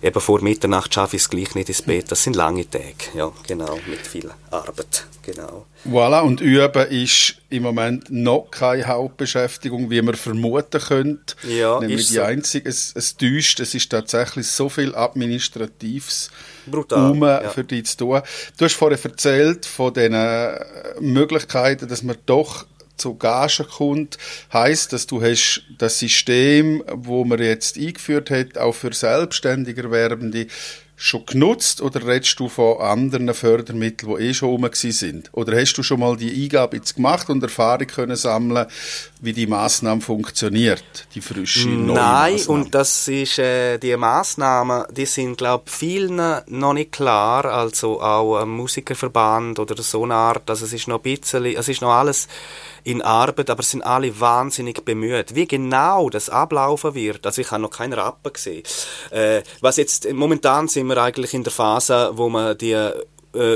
eben 0.03 0.21
vor 0.21 0.41
Mitternacht 0.43 0.93
schaffe 0.93 1.15
ich 1.15 1.23
es 1.23 1.31
gleich 1.31 1.55
nicht 1.55 1.69
ins 1.69 1.83
Bett. 1.83 2.11
Das 2.11 2.25
sind 2.25 2.35
lange 2.35 2.69
Tage, 2.69 3.13
ja, 3.15 3.31
genau, 3.47 3.79
mit 3.87 4.05
viel 4.05 4.29
Arbeit, 4.51 5.07
genau. 5.23 5.67
Voilà, 5.85 6.21
und 6.21 6.41
Üben 6.41 6.87
ist 6.89 7.37
im 7.51 7.63
Moment 7.63 8.11
noch 8.11 8.51
keine 8.51 8.87
Hauptbeschäftigung, 8.87 9.91
wie 9.91 10.01
man 10.01 10.15
vermuten 10.15 10.81
könnte. 10.81 11.35
Ja, 11.47 11.79
Nämlich 11.79 12.09
die 12.09 12.15
so. 12.15 12.23
einzige, 12.23 12.69
es, 12.69 12.93
es 12.95 13.17
täuscht, 13.17 13.61
es 13.61 13.75
ist 13.75 13.91
tatsächlich 13.91 14.47
so 14.47 14.71
viel 14.71 14.95
Administratives 14.95 16.31
Brutal, 16.67 17.11
um 17.11 17.23
ja. 17.23 17.51
für 17.51 17.65
dich 17.65 17.87
zu 17.87 17.97
tun. 17.99 18.23
Du 18.57 18.65
hast 18.65 18.75
vorher 18.75 18.99
erzählt 19.03 19.67
von 19.67 19.93
den 19.93 20.15
äh, 20.15 20.59
Möglichkeiten, 21.01 21.87
dass 21.87 22.03
man 22.03 22.17
doch 22.25 22.65
zu 22.97 23.15
Gagen 23.17 23.67
kommt, 23.67 24.19
heißt, 24.53 24.93
dass 24.93 25.07
du 25.07 25.21
hast 25.21 25.63
das 25.79 25.99
System, 25.99 26.83
wo 26.93 27.25
man 27.25 27.41
jetzt 27.41 27.77
eingeführt 27.77 28.31
hat, 28.31 28.57
auch 28.57 28.75
für 28.75 28.93
selbstständig 28.93 29.77
Erwerbende 29.77 30.47
schon 30.97 31.27
genutzt 31.27 31.81
oder 31.81 32.07
redest 32.07 32.39
du 32.39 32.49
von 32.49 32.81
anderen 32.81 33.33
Fördermitteln, 33.35 34.17
die 34.17 34.25
eh 34.25 34.35
schon 34.35 34.51
rum 34.51 34.69
sind? 34.73 35.31
Oder 35.33 35.61
hast 35.61 35.75
du 35.75 35.83
schon 35.83 36.01
mal 36.01 36.17
die 36.17 36.45
Eingabe 36.45 36.77
jetzt 36.77 36.97
gemacht 36.97 37.29
und 37.29 37.43
Erfahrung 37.43 37.87
können 37.87 38.17
sammeln, 38.17 38.67
wie 39.25 39.33
die 39.33 39.47
Maßnahme 39.47 40.01
funktioniert, 40.01 41.07
die 41.15 41.21
frische 41.21 41.69
neue 41.69 41.97
Nein, 41.97 42.33
Massnahme? 42.35 42.61
und 42.61 42.75
das 42.75 43.09
ist 43.09 43.39
äh, 43.39 43.79
die 43.79 43.97
Maßnahmen, 43.97 44.85
die 44.91 45.07
sind 45.07 45.39
glaube 45.39 45.65
vielen 45.67 46.21
noch 46.47 46.75
nicht 46.75 46.93
klar, 46.93 47.47
also 47.47 48.01
auch 48.03 48.37
ein 48.37 48.51
Musikerverband 48.51 49.59
oder 49.59 49.83
so 49.83 50.05
eine 50.05 50.15
Art, 50.15 50.51
also 50.51 50.67
es 50.67 50.73
ist 50.73 50.89
noch 50.89 50.99
ein 50.99 51.03
bisschen, 51.03 51.47
es 51.47 51.69
ist 51.69 51.81
noch 51.81 51.93
alles 51.93 52.29
in 52.85 53.01
Arbeit, 53.01 53.49
aber 53.49 53.63
sind 53.63 53.83
alle 53.83 54.21
wahnsinnig 54.21 54.85
bemüht. 54.85 55.35
Wie 55.35 55.47
genau 55.47 56.11
das 56.11 56.29
ablaufen 56.29 56.95
wird, 56.95 57.25
also 57.25 57.41
ich 57.41 57.51
habe 57.51 57.63
noch 57.63 57.71
keinen 57.71 57.95
Rappen 57.95 58.33
gesehen. 58.33 58.63
Äh, 59.11 59.43
was 59.61 59.79
jetzt, 59.79 60.13
momentan 60.13 60.69
sind 60.69 60.87
wir 60.89 60.99
eigentlich 60.99 61.33
in 61.33 61.45
der 61.45 61.53
Phase, 61.53 62.11
wo 62.15 62.29
man 62.29 62.59
die 62.59 62.73
äh, 62.73 62.93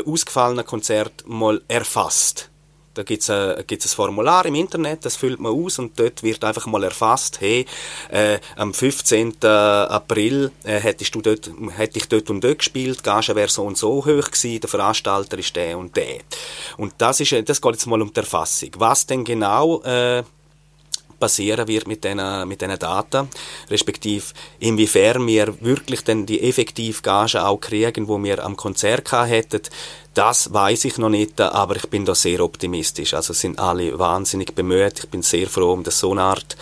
ausgefallenen 0.05 0.65
Konzerte 0.65 1.29
mal 1.29 1.61
erfasst. 1.69 2.48
Da 2.99 3.05
gibt 3.05 3.23
es 3.23 3.31
ein, 3.31 3.59
ein 3.59 3.79
Formular 3.81 4.45
im 4.45 4.57
Internet, 4.57 5.05
das 5.05 5.15
füllt 5.15 5.39
man 5.39 5.53
aus 5.53 5.79
und 5.79 5.97
dort 6.01 6.25
wird 6.25 6.43
einfach 6.43 6.67
mal 6.67 6.83
erfasst, 6.83 7.41
hey, 7.41 7.65
äh, 8.11 8.41
am 8.57 8.75
15. 8.75 9.37
April 9.45 10.51
äh, 10.65 10.81
hättest 10.81 11.15
du 11.15 11.23
dort, 11.23 11.49
hätte 11.77 11.99
ich 11.99 12.09
dort 12.09 12.29
und 12.29 12.43
dort 12.43 12.59
gespielt, 12.59 12.99
die 12.99 13.03
Gage 13.05 13.37
wäre 13.37 13.51
so 13.51 13.63
und 13.63 13.79
so 13.79 14.05
hoch 14.05 14.05
gewesen, 14.05 14.59
der 14.59 14.69
Veranstalter 14.69 15.39
ist 15.39 15.55
der 15.55 15.79
und 15.79 15.95
der. 15.95 16.19
Und 16.77 16.95
das, 16.99 17.21
ist, 17.21 17.33
das 17.49 17.61
geht 17.61 17.73
jetzt 17.73 17.87
mal 17.87 18.03
um 18.03 18.13
die 18.13 18.19
Erfassung. 18.19 18.71
Was 18.79 19.07
denn 19.07 19.23
genau 19.23 19.81
äh, 19.83 20.25
passieren 21.21 21.69
wird 21.69 21.87
mit 21.87 22.03
diesen 22.03 22.49
mit 22.49 22.61
den 22.61 22.77
Daten, 22.79 23.29
respektive 23.71 24.25
inwiefern 24.59 25.27
wir 25.27 25.61
wirklich 25.61 26.03
dann 26.03 26.27
die 26.27 26.43
effektive 26.43 27.03
Gage 27.03 27.45
auch 27.45 27.61
kriegen, 27.61 28.09
wo 28.09 28.23
wir 28.23 28.45
am 28.45 28.57
Konzert 28.57 29.13
hätten, 29.13 29.63
das 30.19 30.53
weiß 30.53 30.87
ich 30.87 30.99
noch 30.99 31.11
nicht, 31.11 31.41
aber 31.41 31.77
ich 31.77 31.89
bin 31.89 32.05
da 32.05 32.13
sehr 32.13 32.41
optimistisch. 32.41 33.15
Also 33.15 33.33
sind 33.33 33.61
alle 33.61 33.97
wahnsinnig 34.01 34.53
bemüht. 34.53 34.99
Ich 34.99 35.09
bin 35.09 35.23
sehr 35.23 35.47
froh 35.47 35.73
um 35.73 35.85
den 35.85 35.93
so 35.93 36.11
eine 36.11 36.23
Art 36.23 36.57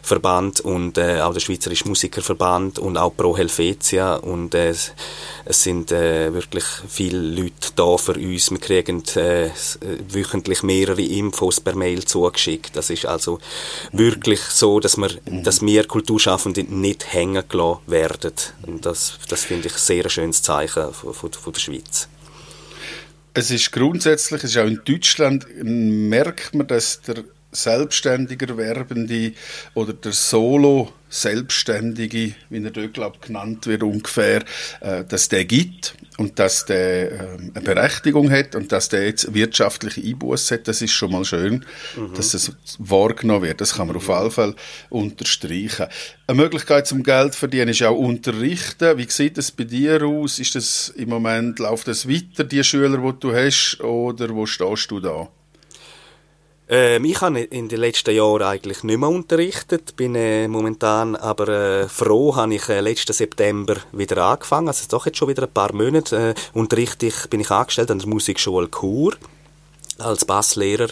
Verband 0.00 0.60
und 0.60 0.96
äh, 0.96 1.20
auch 1.20 1.34
der 1.34 1.40
Schweizerische 1.40 1.86
Musikerverband 1.88 2.78
und 2.78 2.96
auch 2.96 3.14
Pro 3.14 3.36
Helvetia 3.36 4.14
und 4.14 4.54
äh, 4.54 4.70
es 5.44 5.62
sind 5.62 5.92
äh, 5.92 6.32
wirklich 6.32 6.64
viele 6.88 7.18
Leute 7.18 7.68
da 7.76 7.98
für 7.98 8.14
uns. 8.14 8.50
Wir 8.50 8.58
kriegen 8.58 9.02
äh, 9.16 9.50
wöchentlich 10.08 10.62
mehrere 10.62 11.02
Infos 11.02 11.60
per 11.60 11.76
Mail 11.76 12.06
zugeschickt. 12.06 12.74
Das 12.76 12.88
ist 12.88 13.04
also 13.04 13.40
wirklich 13.92 14.40
so, 14.40 14.80
dass 14.80 14.96
wir, 14.96 15.10
dass 15.26 15.60
wir 15.60 15.86
Kulturschaffende 15.86 16.64
nicht 16.64 17.12
hängen 17.12 17.44
gelassen 17.46 17.80
werden. 17.88 18.32
Und 18.66 18.86
das, 18.86 19.18
das 19.28 19.44
finde 19.44 19.66
ich 19.66 19.74
ein 19.74 19.80
sehr 19.80 20.08
schönes 20.08 20.40
Zeichen 20.40 20.94
von, 20.94 21.12
von, 21.12 21.30
von 21.30 21.52
der 21.52 21.60
Schweiz. 21.60 22.08
Es 23.34 23.50
ist 23.50 23.72
grundsätzlich, 23.72 24.44
es 24.44 24.50
ist 24.50 24.58
auch 24.58 24.66
in 24.66 24.80
Deutschland, 24.84 25.46
merkt 25.62 26.54
man, 26.54 26.66
dass 26.66 27.00
der 27.00 27.24
selbstständiger 27.52 28.56
Werbende 28.56 29.32
oder 29.74 29.92
der 29.92 30.12
Solo-Selbstständige, 30.12 32.34
wie 32.48 32.64
er 32.64 32.70
dort, 32.70 32.94
glaube 32.94 33.18
genannt 33.20 33.66
wird 33.66 33.82
ungefähr, 33.82 34.42
äh, 34.80 35.04
dass 35.04 35.28
der 35.28 35.44
gibt 35.44 35.94
und 36.16 36.38
dass 36.38 36.64
der 36.64 37.12
äh, 37.12 37.36
eine 37.54 37.62
Berechtigung 37.62 38.30
hat 38.30 38.54
und 38.54 38.72
dass 38.72 38.88
der 38.88 39.04
jetzt 39.04 39.34
wirtschaftliche 39.34 40.00
Einbuße 40.00 40.54
hat, 40.54 40.66
das 40.66 40.80
ist 40.80 40.92
schon 40.92 41.12
mal 41.12 41.26
schön, 41.26 41.66
mhm. 41.96 42.14
dass 42.14 42.30
das 42.32 42.52
wahrgenommen 42.78 43.42
wird. 43.42 43.60
Das 43.60 43.74
kann 43.74 43.88
man 43.88 43.96
auf 43.96 44.08
jeden 44.08 44.30
Fall 44.30 44.54
unterstreichen. 44.88 45.88
Eine 46.26 46.40
Möglichkeit 46.40 46.86
zum 46.86 47.02
Geld 47.02 47.34
verdienen 47.34 47.68
ist 47.68 47.82
auch 47.82 47.98
unterrichten. 47.98 48.96
Wie 48.96 49.10
sieht 49.10 49.36
das 49.36 49.50
bei 49.50 49.64
dir 49.64 50.02
aus? 50.02 50.38
Ist 50.38 50.54
das 50.54 50.88
im 50.96 51.10
Moment, 51.10 51.58
läuft 51.58 51.88
das 51.88 52.08
weiter, 52.08 52.44
die 52.44 52.64
Schüler, 52.64 52.96
die 52.96 53.20
du 53.20 53.34
hast, 53.34 53.78
oder 53.80 54.30
wo 54.30 54.46
stehst 54.46 54.90
du 54.90 54.98
da? 54.98 55.28
Ähm, 56.68 57.04
ich 57.04 57.20
habe 57.20 57.40
in 57.40 57.68
den 57.68 57.80
letzten 57.80 58.14
Jahren 58.14 58.42
eigentlich 58.42 58.84
nicht 58.84 58.98
mehr 58.98 59.08
unterrichtet, 59.08 59.96
bin 59.96 60.14
äh, 60.14 60.46
momentan 60.48 61.16
aber 61.16 61.48
äh, 61.48 61.88
froh, 61.88 62.36
habe 62.36 62.54
ich 62.54 62.68
äh, 62.68 62.80
letzten 62.80 63.12
September 63.12 63.76
wieder 63.92 64.24
angefangen, 64.24 64.68
also 64.68 64.86
doch 64.88 65.06
jetzt 65.06 65.18
schon 65.18 65.28
wieder 65.28 65.42
ein 65.42 65.52
paar 65.52 65.74
Monate 65.74 66.34
äh, 66.34 66.34
unterrichte 66.56 67.06
ich, 67.06 67.28
bin 67.28 67.40
ich 67.40 67.50
angestellt 67.50 67.90
an 67.90 67.98
der 67.98 68.08
Musikschule 68.08 68.70
Chur 68.70 69.16
als 69.98 70.24
Basslehrer 70.24 70.88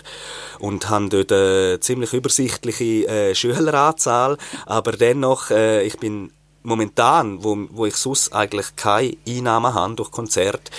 und 0.59 0.89
habe 0.91 1.09
dort 1.09 1.33
eine 1.33 1.79
ziemlich 1.81 2.13
übersichtliche 2.13 3.07
äh, 3.07 3.35
Schüleranzahl, 3.35 4.39
aber 4.67 4.93
dennoch, 4.93 5.51
äh, 5.51 5.83
ich 5.85 5.99
bin 5.99 6.33
momentan, 6.63 7.43
wo, 7.43 7.57
wo 7.71 7.87
ich 7.87 7.97
sonst 7.97 8.33
eigentlich 8.35 8.77
keine 8.77 9.17
Einnahmen 9.27 9.73
habe 9.73 9.95
durch 9.95 10.11
Konzert, 10.11 10.71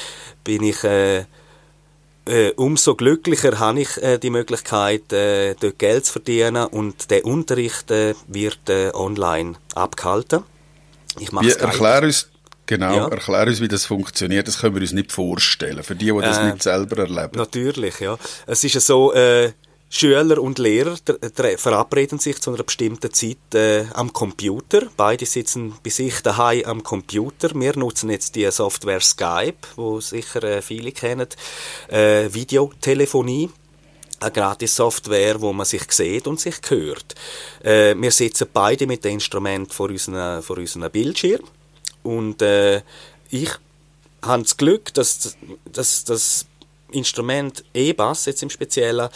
bin 0.43 0.63
ich 0.63 0.83
äh, 0.83 1.25
äh, 2.25 2.51
umso 2.51 2.95
glücklicher 2.95 3.59
habe 3.59 3.81
ich 3.81 3.97
äh, 4.01 4.17
die 4.17 4.29
Möglichkeit, 4.29 5.11
äh, 5.11 5.55
dort 5.59 5.79
Geld 5.79 6.05
zu 6.05 6.13
verdienen 6.13 6.65
und 6.67 7.09
der 7.09 7.25
Unterricht 7.25 7.91
äh, 7.91 8.13
wird 8.27 8.69
äh, 8.69 8.91
online 8.93 9.55
abgehalten. 9.75 10.43
Ich 11.19 11.31
mache 11.31 11.59
erklär 11.59 12.03
uns 12.03 12.27
Genau, 12.67 12.95
ja. 12.95 13.07
erklär 13.09 13.47
uns, 13.47 13.59
wie 13.59 13.67
das 13.67 13.85
funktioniert. 13.85 14.47
Das 14.47 14.59
können 14.59 14.75
wir 14.75 14.81
uns 14.81 14.93
nicht 14.93 15.11
vorstellen, 15.11 15.83
für 15.83 15.93
die, 15.93 16.05
die 16.05 16.21
das 16.21 16.37
äh, 16.37 16.45
nicht 16.45 16.63
selber 16.63 16.99
erleben. 16.99 17.37
Natürlich, 17.37 17.99
ja. 17.99 18.17
Es 18.47 18.63
ist 18.63 18.79
so, 18.79 19.13
äh, 19.13 19.51
Schüler 19.93 20.41
und 20.41 20.57
Lehrer 20.57 20.95
verabreden 21.57 22.17
sich 22.17 22.39
zu 22.39 22.51
einer 22.51 22.63
bestimmten 22.63 23.13
Zeit 23.13 23.53
äh, 23.53 23.83
am 23.93 24.13
Computer. 24.13 24.83
Beide 24.95 25.25
sitzen 25.25 25.73
bei 25.83 25.89
sich 25.89 26.21
daheim 26.21 26.63
am 26.63 26.81
Computer. 26.81 27.49
Wir 27.53 27.77
nutzen 27.77 28.09
jetzt 28.09 28.35
die 28.35 28.49
Software 28.51 29.01
Skype, 29.01 29.57
wo 29.75 29.99
sicher 29.99 30.43
äh, 30.43 30.61
viele 30.61 30.93
kennen, 30.93 31.27
äh, 31.89 32.33
Videotelefonie 32.33 33.49
eine 34.21 34.31
gratis 34.31 34.77
Software, 34.77 35.41
wo 35.41 35.51
man 35.51 35.65
sich 35.65 35.91
sieht 35.91 36.25
und 36.25 36.39
sich 36.39 36.55
hört. 36.69 37.15
Äh, 37.61 37.93
wir 37.97 38.11
sitzen 38.11 38.47
beide 38.53 38.87
mit 38.87 39.03
dem 39.03 39.15
Instrument 39.15 39.73
vor 39.73 39.89
unseren, 39.89 40.41
vor 40.41 40.57
Bildschirm 40.89 41.41
und 42.03 42.41
äh, 42.41 42.81
ich 43.29 43.49
habe 44.21 44.43
das 44.43 44.55
Glück, 44.55 44.93
dass 44.93 45.35
das 45.65 46.45
Instrument 46.91 47.63
E-Bass 47.73 48.25
jetzt 48.25 48.43
im 48.43 48.49
Speziellen 48.49 49.09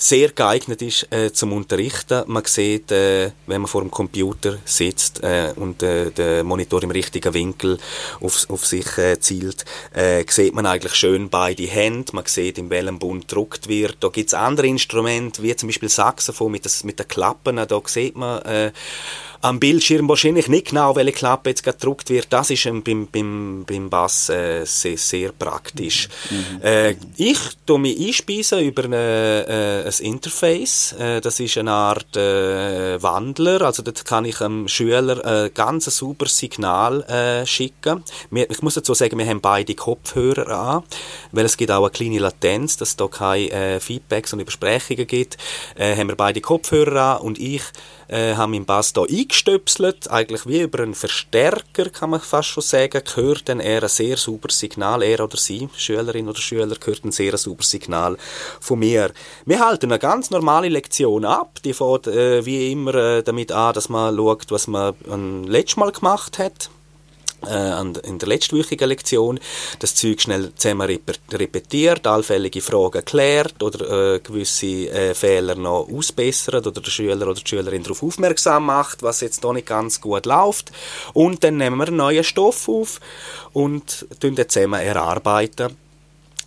sehr 0.00 0.30
geeignet 0.30 0.80
ist 0.80 1.12
äh, 1.12 1.30
zum 1.30 1.52
Unterrichten. 1.52 2.24
Man 2.26 2.44
sieht, 2.46 2.90
äh, 2.90 3.32
wenn 3.46 3.60
man 3.60 3.68
vor 3.68 3.82
dem 3.82 3.90
Computer 3.90 4.58
sitzt 4.64 5.22
äh, 5.22 5.52
und 5.56 5.82
äh, 5.82 6.10
der 6.10 6.42
Monitor 6.42 6.82
im 6.82 6.90
richtigen 6.90 7.34
Winkel 7.34 7.78
auf, 8.20 8.48
auf 8.48 8.64
sich 8.64 8.96
äh, 8.96 9.20
zielt, 9.20 9.66
äh, 9.92 10.24
sieht 10.26 10.54
man 10.54 10.64
eigentlich 10.64 10.94
schön 10.94 11.28
beide 11.28 11.64
Hände. 11.64 12.12
Man 12.14 12.24
sieht, 12.24 12.56
in 12.56 12.70
welchem 12.70 12.98
Bund 12.98 13.28
gedruckt 13.28 13.68
wird. 13.68 13.98
Da 14.00 14.08
gibt 14.08 14.28
es 14.28 14.34
andere 14.34 14.68
Instrumente, 14.68 15.42
wie 15.42 15.54
zum 15.54 15.68
Beispiel 15.68 15.90
Saxophon 15.90 16.50
mit, 16.50 16.64
das, 16.64 16.82
mit 16.82 16.98
den 16.98 17.06
Klappen. 17.06 17.56
Da 17.56 17.82
sieht 17.84 18.16
man 18.16 18.40
äh, 18.42 18.72
am 19.42 19.58
Bildschirm 19.58 20.08
wahrscheinlich 20.08 20.48
nicht 20.48 20.68
genau, 20.68 20.96
welche 20.96 21.12
Klappe 21.12 21.50
jetzt 21.50 21.62
gedruckt 21.62 22.10
wird. 22.10 22.26
Das 22.30 22.50
ist 22.50 22.66
ähm, 22.66 22.82
beim, 22.82 23.08
beim, 23.10 23.64
beim 23.66 23.88
Bass 23.88 24.28
äh, 24.28 24.64
sehr, 24.66 24.98
sehr 24.98 25.32
praktisch. 25.32 26.08
Mhm. 26.30 26.62
Äh, 26.62 26.94
ich 27.16 27.38
tue 27.64 27.78
mich 27.78 27.98
einspeisen 27.98 28.60
über 28.60 28.84
eine, 28.84 29.84
äh, 29.86 29.88
ein 29.88 30.04
Interface. 30.04 30.92
Äh, 30.98 31.20
das 31.20 31.40
ist 31.40 31.56
eine 31.56 31.72
Art 31.72 32.16
äh, 32.16 33.02
Wandler. 33.02 33.62
Also 33.62 33.82
dort 33.82 34.04
kann 34.04 34.26
ich 34.26 34.38
dem 34.38 34.68
Schüler 34.68 35.24
ein 35.24 35.54
ganz 35.54 35.86
super 35.86 36.26
Signal 36.26 37.02
äh, 37.04 37.46
schicken. 37.46 38.04
Wir, 38.30 38.50
ich 38.50 38.60
muss 38.62 38.74
dazu 38.74 38.92
sagen, 38.92 39.18
wir 39.18 39.26
haben 39.26 39.40
beide 39.40 39.74
Kopfhörer 39.74 40.48
an, 40.48 40.82
weil 41.32 41.46
es 41.46 41.56
gibt 41.56 41.70
auch 41.70 41.82
eine 41.82 41.90
kleine 41.90 42.18
Latenz, 42.18 42.76
dass 42.76 42.90
es 42.90 42.96
da 42.96 43.08
keine 43.08 43.50
äh, 43.50 43.80
Feedbacks 43.80 44.34
und 44.34 44.40
Übersprechungen 44.40 45.06
gibt. 45.06 45.38
Äh, 45.76 45.96
haben 45.96 46.08
wir 46.08 46.16
beide 46.16 46.42
Kopfhörer 46.42 47.16
an 47.16 47.22
und 47.22 47.38
ich 47.38 47.62
äh, 48.10 48.34
haben 48.34 48.50
meinen 48.50 48.64
Bass 48.64 48.92
hier 48.94 49.06
eingestöpselt, 49.08 50.10
eigentlich 50.10 50.46
wie 50.46 50.60
über 50.60 50.82
einen 50.82 50.94
Verstärker, 50.94 51.90
kann 51.90 52.10
man 52.10 52.20
fast 52.20 52.48
schon 52.48 52.62
sagen, 52.62 53.02
hört 53.14 53.48
dann 53.48 53.60
er 53.60 53.84
ein 53.84 53.88
sehr 53.88 54.16
sauberes 54.16 54.58
Signal, 54.58 55.02
er 55.02 55.22
oder 55.22 55.36
sie, 55.36 55.68
Schülerin 55.76 56.28
oder 56.28 56.40
Schüler, 56.40 56.76
hört 56.84 57.04
ein 57.04 57.12
sehr 57.12 57.36
sauberes 57.36 57.70
Signal 57.70 58.16
von 58.60 58.80
mir. 58.80 59.12
Wir 59.46 59.60
halten 59.60 59.90
eine 59.90 59.98
ganz 59.98 60.30
normale 60.30 60.68
Lektion 60.68 61.24
ab, 61.24 61.60
die 61.64 61.72
fängt 61.72 62.08
äh, 62.08 62.44
wie 62.44 62.72
immer 62.72 62.94
äh, 62.94 63.22
damit 63.22 63.52
an, 63.52 63.74
dass 63.74 63.88
man 63.88 64.16
schaut, 64.16 64.50
was 64.50 64.66
man 64.66 64.94
ein 65.08 65.44
letztes 65.44 65.76
Mal 65.76 65.92
gemacht 65.92 66.38
hat, 66.38 66.70
äh, 67.48 67.80
in 67.80 68.18
der 68.18 68.28
letztwöchigen 68.28 68.88
Lektion 68.88 69.40
das 69.78 69.94
Zeug 69.94 70.20
schnell 70.20 70.52
zusammen 70.54 71.00
repetiert, 71.32 72.06
allfällige 72.06 72.60
Fragen 72.60 73.04
klärt 73.04 73.62
oder 73.62 74.14
äh, 74.14 74.20
gewisse 74.20 74.66
äh, 74.66 75.14
Fehler 75.14 75.54
noch 75.54 75.88
ausbessert 75.90 76.66
oder 76.66 76.80
der 76.80 76.90
Schüler 76.90 77.26
oder 77.26 77.40
die 77.40 77.48
Schülerin 77.48 77.82
darauf 77.82 78.02
aufmerksam 78.02 78.66
macht, 78.66 79.02
was 79.02 79.20
jetzt 79.20 79.42
noch 79.42 79.52
nicht 79.52 79.66
ganz 79.66 80.00
gut 80.00 80.26
läuft. 80.26 80.72
Und 81.12 81.44
dann 81.44 81.56
nehmen 81.56 81.76
wir 81.78 81.88
einen 81.88 81.96
neuen 81.96 82.24
Stoff 82.24 82.68
auf 82.68 83.00
und 83.52 84.06
tun 84.20 84.34
den 84.34 84.48
zusammen 84.48 84.80
erarbeiten 84.80 85.76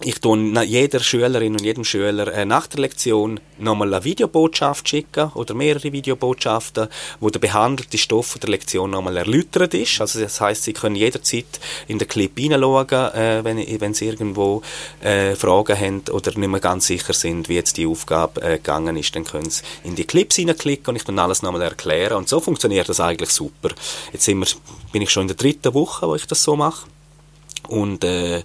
ich 0.06 0.20
tue 0.20 0.63
jeder 0.63 1.00
Schülerin 1.00 1.54
und 1.54 1.62
jedem 1.62 1.84
Schüler 1.84 2.46
nach 2.46 2.68
der 2.68 2.82
Lektion 2.82 3.39
nochmal 3.58 3.94
eine 3.94 4.04
Videobotschaft 4.04 4.88
schicken 4.88 5.32
oder 5.34 5.54
mehrere 5.54 5.92
Videobotschaften, 5.92 6.88
wo 7.20 7.30
der 7.30 7.39
behandelte 7.39 7.98
Stoff 7.98 8.38
der 8.39 8.50
Lektion 8.50 8.92
nochmal 8.92 9.18
erläutert 9.18 9.74
ist. 9.74 10.02
Also 10.02 10.20
das 10.20 10.42
heißt, 10.42 10.63
Sie 10.63 10.74
können 10.74 10.96
jederzeit 10.96 11.46
in 11.88 12.00
den 12.00 12.08
Clip 12.08 12.38
hineinschauen, 12.38 13.13
äh, 13.13 13.44
wenn, 13.44 13.58
wenn 13.82 13.94
Sie 13.94 14.08
irgendwo 14.08 14.62
äh, 15.02 15.36
Fragen 15.36 15.80
haben 15.80 16.02
oder 16.12 16.38
nicht 16.38 16.50
mehr 16.50 16.60
ganz 16.60 16.88
sicher 16.88 17.13
sind, 17.13 17.48
wie 17.48 17.56
jetzt 17.56 17.78
die 17.78 17.88
Aufgabe 17.88 18.42
äh, 18.42 18.58
gegangen 18.58 18.98
ist, 18.98 19.16
dann 19.16 19.24
können 19.24 19.50
Sie 19.50 19.63
in 19.84 19.96
die 19.96 20.06
Clips 20.06 20.36
hineinklicken 20.36 20.89
und 20.89 20.96
ich 20.98 21.06
dann 21.06 21.20
alles 21.20 21.42
nochmal 21.42 21.62
erklären. 21.62 22.18
Und 22.18 22.30
so 22.30 22.39
funktioniert 22.39 22.89
das 22.89 23.00
eigentlich 23.00 23.30
super. 23.30 23.70
Jetzt 24.12 24.26
sind 24.26 24.39
wir, 24.39 24.48
bin 24.92 25.02
ich 25.02 25.10
schon 25.10 25.24
in 25.24 25.28
der 25.30 25.38
dritten 25.38 25.74
Woche, 25.74 26.08
wo 26.08 26.16
ich 26.16 26.28
das 26.28 26.44
so 26.44 26.56
mache. 26.56 26.88
Und 27.68 28.04
äh, 28.04 28.44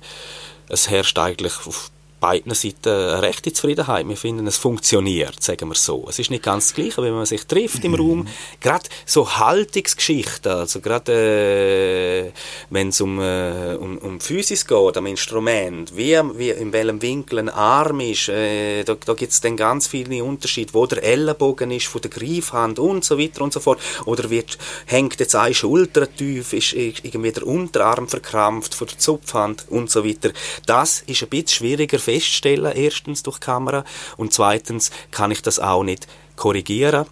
es 0.68 0.88
herrscht 0.90 1.18
eigentlich 1.18 1.54
auf 1.66 1.90
beiden 2.20 2.54
Seiten 2.54 2.88
eine 2.88 3.22
rechte 3.22 3.52
Zufriedenheit. 3.52 4.08
Wir 4.08 4.16
finden, 4.16 4.46
es 4.46 4.56
funktioniert, 4.56 5.42
sagen 5.42 5.68
wir 5.68 5.74
so. 5.74 6.06
Es 6.08 6.18
ist 6.18 6.30
nicht 6.30 6.42
ganz 6.42 6.68
das 6.68 6.74
Gleiche, 6.74 7.02
wenn 7.02 7.14
man 7.14 7.26
sich 7.26 7.46
trifft 7.46 7.84
im 7.84 7.92
mhm. 7.92 7.98
Raum. 7.98 8.28
Gerade 8.60 8.88
so 9.06 9.36
Haltungsgeschichten, 9.36 10.52
also 10.52 10.80
gerade 10.80 11.12
äh, 11.12 12.32
wenn 12.70 12.88
es 12.88 13.00
um, 13.00 13.20
äh, 13.20 13.76
um, 13.78 13.98
um 13.98 14.20
Physis 14.20 14.66
geht, 14.66 14.96
am 14.96 15.06
Instrument, 15.06 15.96
wie, 15.96 16.18
wie 16.36 16.50
in 16.50 16.72
welchem 16.72 17.00
Winkel 17.02 17.38
ein 17.38 17.48
Arm 17.48 18.00
ist, 18.00 18.28
äh, 18.28 18.84
da, 18.84 18.94
da 18.94 19.14
gibt 19.14 19.32
es 19.32 19.40
dann 19.40 19.56
ganz 19.56 19.86
viele 19.86 20.22
Unterschiede, 20.24 20.74
wo 20.74 20.86
der 20.86 21.02
Ellenbogen 21.02 21.70
ist 21.70 21.86
von 21.86 22.00
der 22.00 22.10
Greifhand 22.10 22.78
und 22.78 23.04
so 23.04 23.18
weiter 23.18 23.42
und 23.42 23.52
so 23.52 23.60
fort. 23.60 23.80
Oder 24.04 24.30
wird, 24.30 24.58
hängt 24.86 25.20
jetzt 25.20 25.34
eine 25.34 25.54
Schulter 25.54 26.12
tief, 26.12 26.52
ist 26.52 26.72
irgendwie 26.72 27.32
der 27.32 27.46
Unterarm 27.46 28.08
verkrampft 28.08 28.74
von 28.74 28.86
der 28.88 28.98
Zupfhand 28.98 29.66
und 29.68 29.90
so 29.90 30.04
weiter. 30.04 30.30
Das 30.66 31.02
ist 31.06 31.22
ein 31.22 31.28
bisschen 31.28 31.48
schwieriger 31.48 31.98
feststellen, 32.08 32.72
erstens 32.74 33.22
durch 33.22 33.38
die 33.38 33.46
Kamera. 33.46 33.84
Und 34.16 34.32
zweitens 34.32 34.90
kann 35.10 35.30
ich 35.30 35.42
das 35.42 35.58
auch 35.58 35.82
nicht 35.82 36.06
korrigieren 36.36 37.06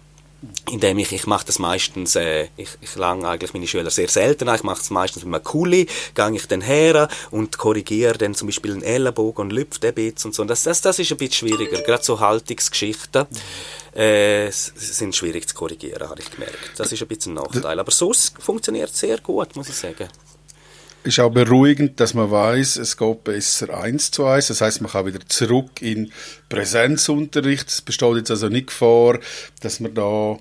indem 0.69 0.99
ich, 0.99 1.11
ich 1.11 1.25
mache 1.25 1.45
das 1.45 1.59
meistens, 1.59 2.15
äh, 2.15 2.49
ich, 2.57 2.69
ich 2.81 2.95
lange 2.95 3.27
eigentlich 3.27 3.53
meine 3.53 3.67
Schüler 3.67 3.89
sehr 3.89 4.07
selten 4.07 4.47
ich 4.53 4.63
mache 4.63 4.81
es 4.81 4.89
meistens 4.89 5.25
mit 5.25 5.33
einem 5.33 5.43
Kuli, 5.43 5.87
gehe 6.13 6.35
ich 6.35 6.47
dann 6.47 6.61
her 6.61 7.07
und 7.31 7.57
korrigiere 7.57 8.17
dann 8.17 8.35
zum 8.35 8.47
Beispiel 8.47 8.73
einen 8.73 8.83
Ellenbogen 8.83 9.45
und 9.45 9.51
lüpfe 9.51 9.79
den 9.79 9.95
bisschen 9.95 10.27
und 10.27 10.35
so. 10.35 10.43
Und 10.43 10.49
das, 10.49 10.63
das, 10.63 10.81
das 10.81 10.99
ist 10.99 11.11
ein 11.11 11.17
bisschen 11.17 11.49
schwieriger, 11.49 11.81
gerade 11.81 12.03
so 12.03 12.19
Haltungsgeschichten 12.19 13.25
äh, 13.95 14.51
sind 14.51 15.15
schwierig 15.15 15.47
zu 15.47 15.55
korrigieren, 15.55 16.07
habe 16.07 16.21
ich 16.21 16.29
gemerkt. 16.29 16.71
Das 16.77 16.91
ist 16.91 17.01
ein 17.01 17.07
bisschen 17.07 17.37
ein 17.37 17.43
Nachteil, 17.43 17.79
aber 17.79 17.91
sonst 17.91 18.35
funktioniert 18.39 18.91
es 18.91 18.99
sehr 18.99 19.17
gut, 19.19 19.55
muss 19.55 19.69
ich 19.69 19.75
sagen 19.75 20.07
ist 21.07 21.19
auch 21.19 21.31
beruhigend, 21.31 21.99
dass 21.99 22.13
man 22.13 22.29
weiß, 22.29 22.75
es 22.77 22.97
geht 22.97 23.23
besser 23.23 23.75
eins 23.77 24.11
zu 24.11 24.25
eins. 24.25 24.47
Das 24.47 24.61
heißt, 24.61 24.81
man 24.81 24.91
kann 24.91 25.05
wieder 25.05 25.19
zurück 25.27 25.81
in 25.81 26.11
Präsenzunterricht. 26.49 27.69
Es 27.69 27.81
besteht 27.81 28.17
jetzt 28.17 28.31
also 28.31 28.49
nicht 28.49 28.71
vor, 28.71 29.19
dass 29.61 29.79
man 29.79 29.93
da 29.93 30.37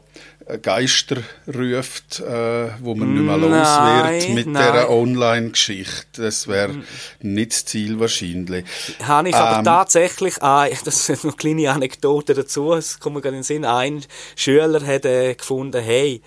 Geister 0.62 1.16
ruft, 1.52 2.20
äh, 2.20 2.68
wo 2.80 2.94
man 2.94 3.14
nicht 3.14 3.24
mehr 3.24 3.36
los 3.36 3.50
wird 3.50 4.34
mit 4.34 4.46
nein. 4.46 4.72
dieser 4.72 4.90
Online-Geschichte. 4.90 6.22
Das 6.22 6.46
wäre 6.46 6.82
nicht 7.20 7.52
das 7.52 7.64
Ziel 7.64 7.98
wahrscheinlich. 7.98 8.64
Habe 9.02 9.30
ich 9.30 9.34
ähm, 9.34 9.40
aber 9.40 9.64
tatsächlich, 9.64 10.40
ah, 10.42 10.68
das 10.84 11.08
ist 11.08 11.24
eine 11.24 11.32
kleine 11.32 11.72
Anekdote 11.72 12.34
dazu, 12.34 12.74
es 12.74 13.00
kommt 13.00 13.16
mir 13.16 13.22
gerade 13.22 13.36
in 13.36 13.40
den 13.40 13.44
Sinn, 13.44 13.64
ein 13.64 14.04
Schüler 14.36 14.86
hat 14.86 15.04
äh, 15.04 15.34
gefunden, 15.34 15.82
hey, 15.82 16.22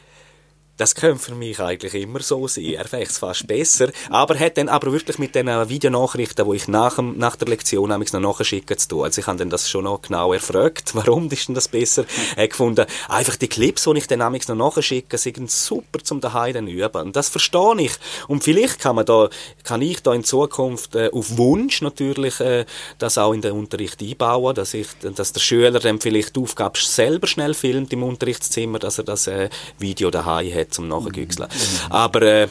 das 0.80 0.96
könnte 0.96 1.20
für 1.20 1.36
mich 1.36 1.60
eigentlich 1.60 1.94
immer 1.94 2.22
so 2.22 2.48
sein. 2.48 2.74
Er 2.76 2.86
fängt 2.86 3.10
es 3.10 3.18
fast 3.18 3.46
besser. 3.46 3.92
Aber 4.10 4.40
hat 4.40 4.58
dann 4.58 4.70
aber 4.70 4.94
wirklich 4.94 5.18
mit 5.18 5.36
den 5.36 5.48
Videonachrichten, 5.48 6.50
die 6.50 6.56
ich 6.56 6.70
nach, 6.70 6.96
dem, 6.96 7.18
nach 7.18 7.36
der 7.36 7.50
Lektion 7.50 7.90
noch 7.90 8.00
nachschicken 8.00 8.78
zu 8.78 8.88
tun. 8.88 9.04
Also 9.04 9.20
ich 9.20 9.28
habe 9.28 9.38
dann 9.38 9.50
das 9.50 9.70
schon 9.70 9.84
noch 9.84 10.02
genau 10.02 10.32
erfragt. 10.32 10.92
Warum 10.94 11.30
ist 11.30 11.50
denn 11.50 11.56
das 11.56 11.68
besser? 11.68 12.06
Er 12.38 12.44
hat 12.44 12.52
gefunden, 12.52 12.86
einfach 13.10 13.36
die 13.36 13.50
Clips, 13.50 13.84
die 13.84 13.98
ich 13.98 14.08
dann 14.08 14.20
noch 14.20 14.56
nachschicke, 14.56 15.18
sind 15.18 15.52
super 15.52 16.00
zum 16.02 16.22
daheim 16.22 16.54
dann 16.54 16.68
üben. 16.68 17.02
Und 17.02 17.16
das 17.18 17.28
verstehe 17.28 17.76
ich. 17.80 17.92
Und 18.30 18.46
vielleicht 18.46 18.80
kann 18.80 18.96
man 18.96 19.06
da, 19.06 19.28
kann 19.64 19.82
ich 19.82 20.02
da 20.02 20.14
in 20.14 20.24
Zukunft 20.24 20.96
äh, 20.96 21.10
auf 21.12 21.38
Wunsch 21.38 21.82
natürlich 21.82 22.40
äh, 22.40 22.66
das 23.00 23.18
auch 23.18 23.34
in 23.34 23.42
den 23.42 23.52
Unterricht 23.52 24.02
einbauen, 24.02 24.56
dass 24.56 24.74
ich, 24.74 24.88
dass 25.02 25.34
der 25.34 25.42
Schüler 25.42 25.82
dann 25.82 26.00
vielleicht 26.00 26.38
die 26.38 26.40
Aufgabe 26.40 26.80
selber 26.80 27.28
schnell 27.28 27.54
filmt 27.54 27.92
im 27.92 28.04
Unterrichtszimmer, 28.04 28.80
dass 28.80 28.98
er 28.98 29.04
das 29.04 29.28
äh, 29.28 29.50
Video 29.78 30.10
daheim 30.10 30.54
hat 30.54 30.69
zum 30.70 30.88
Nachgüchseln. 30.88 31.50
Aber 31.90 32.22
äh, 32.22 32.48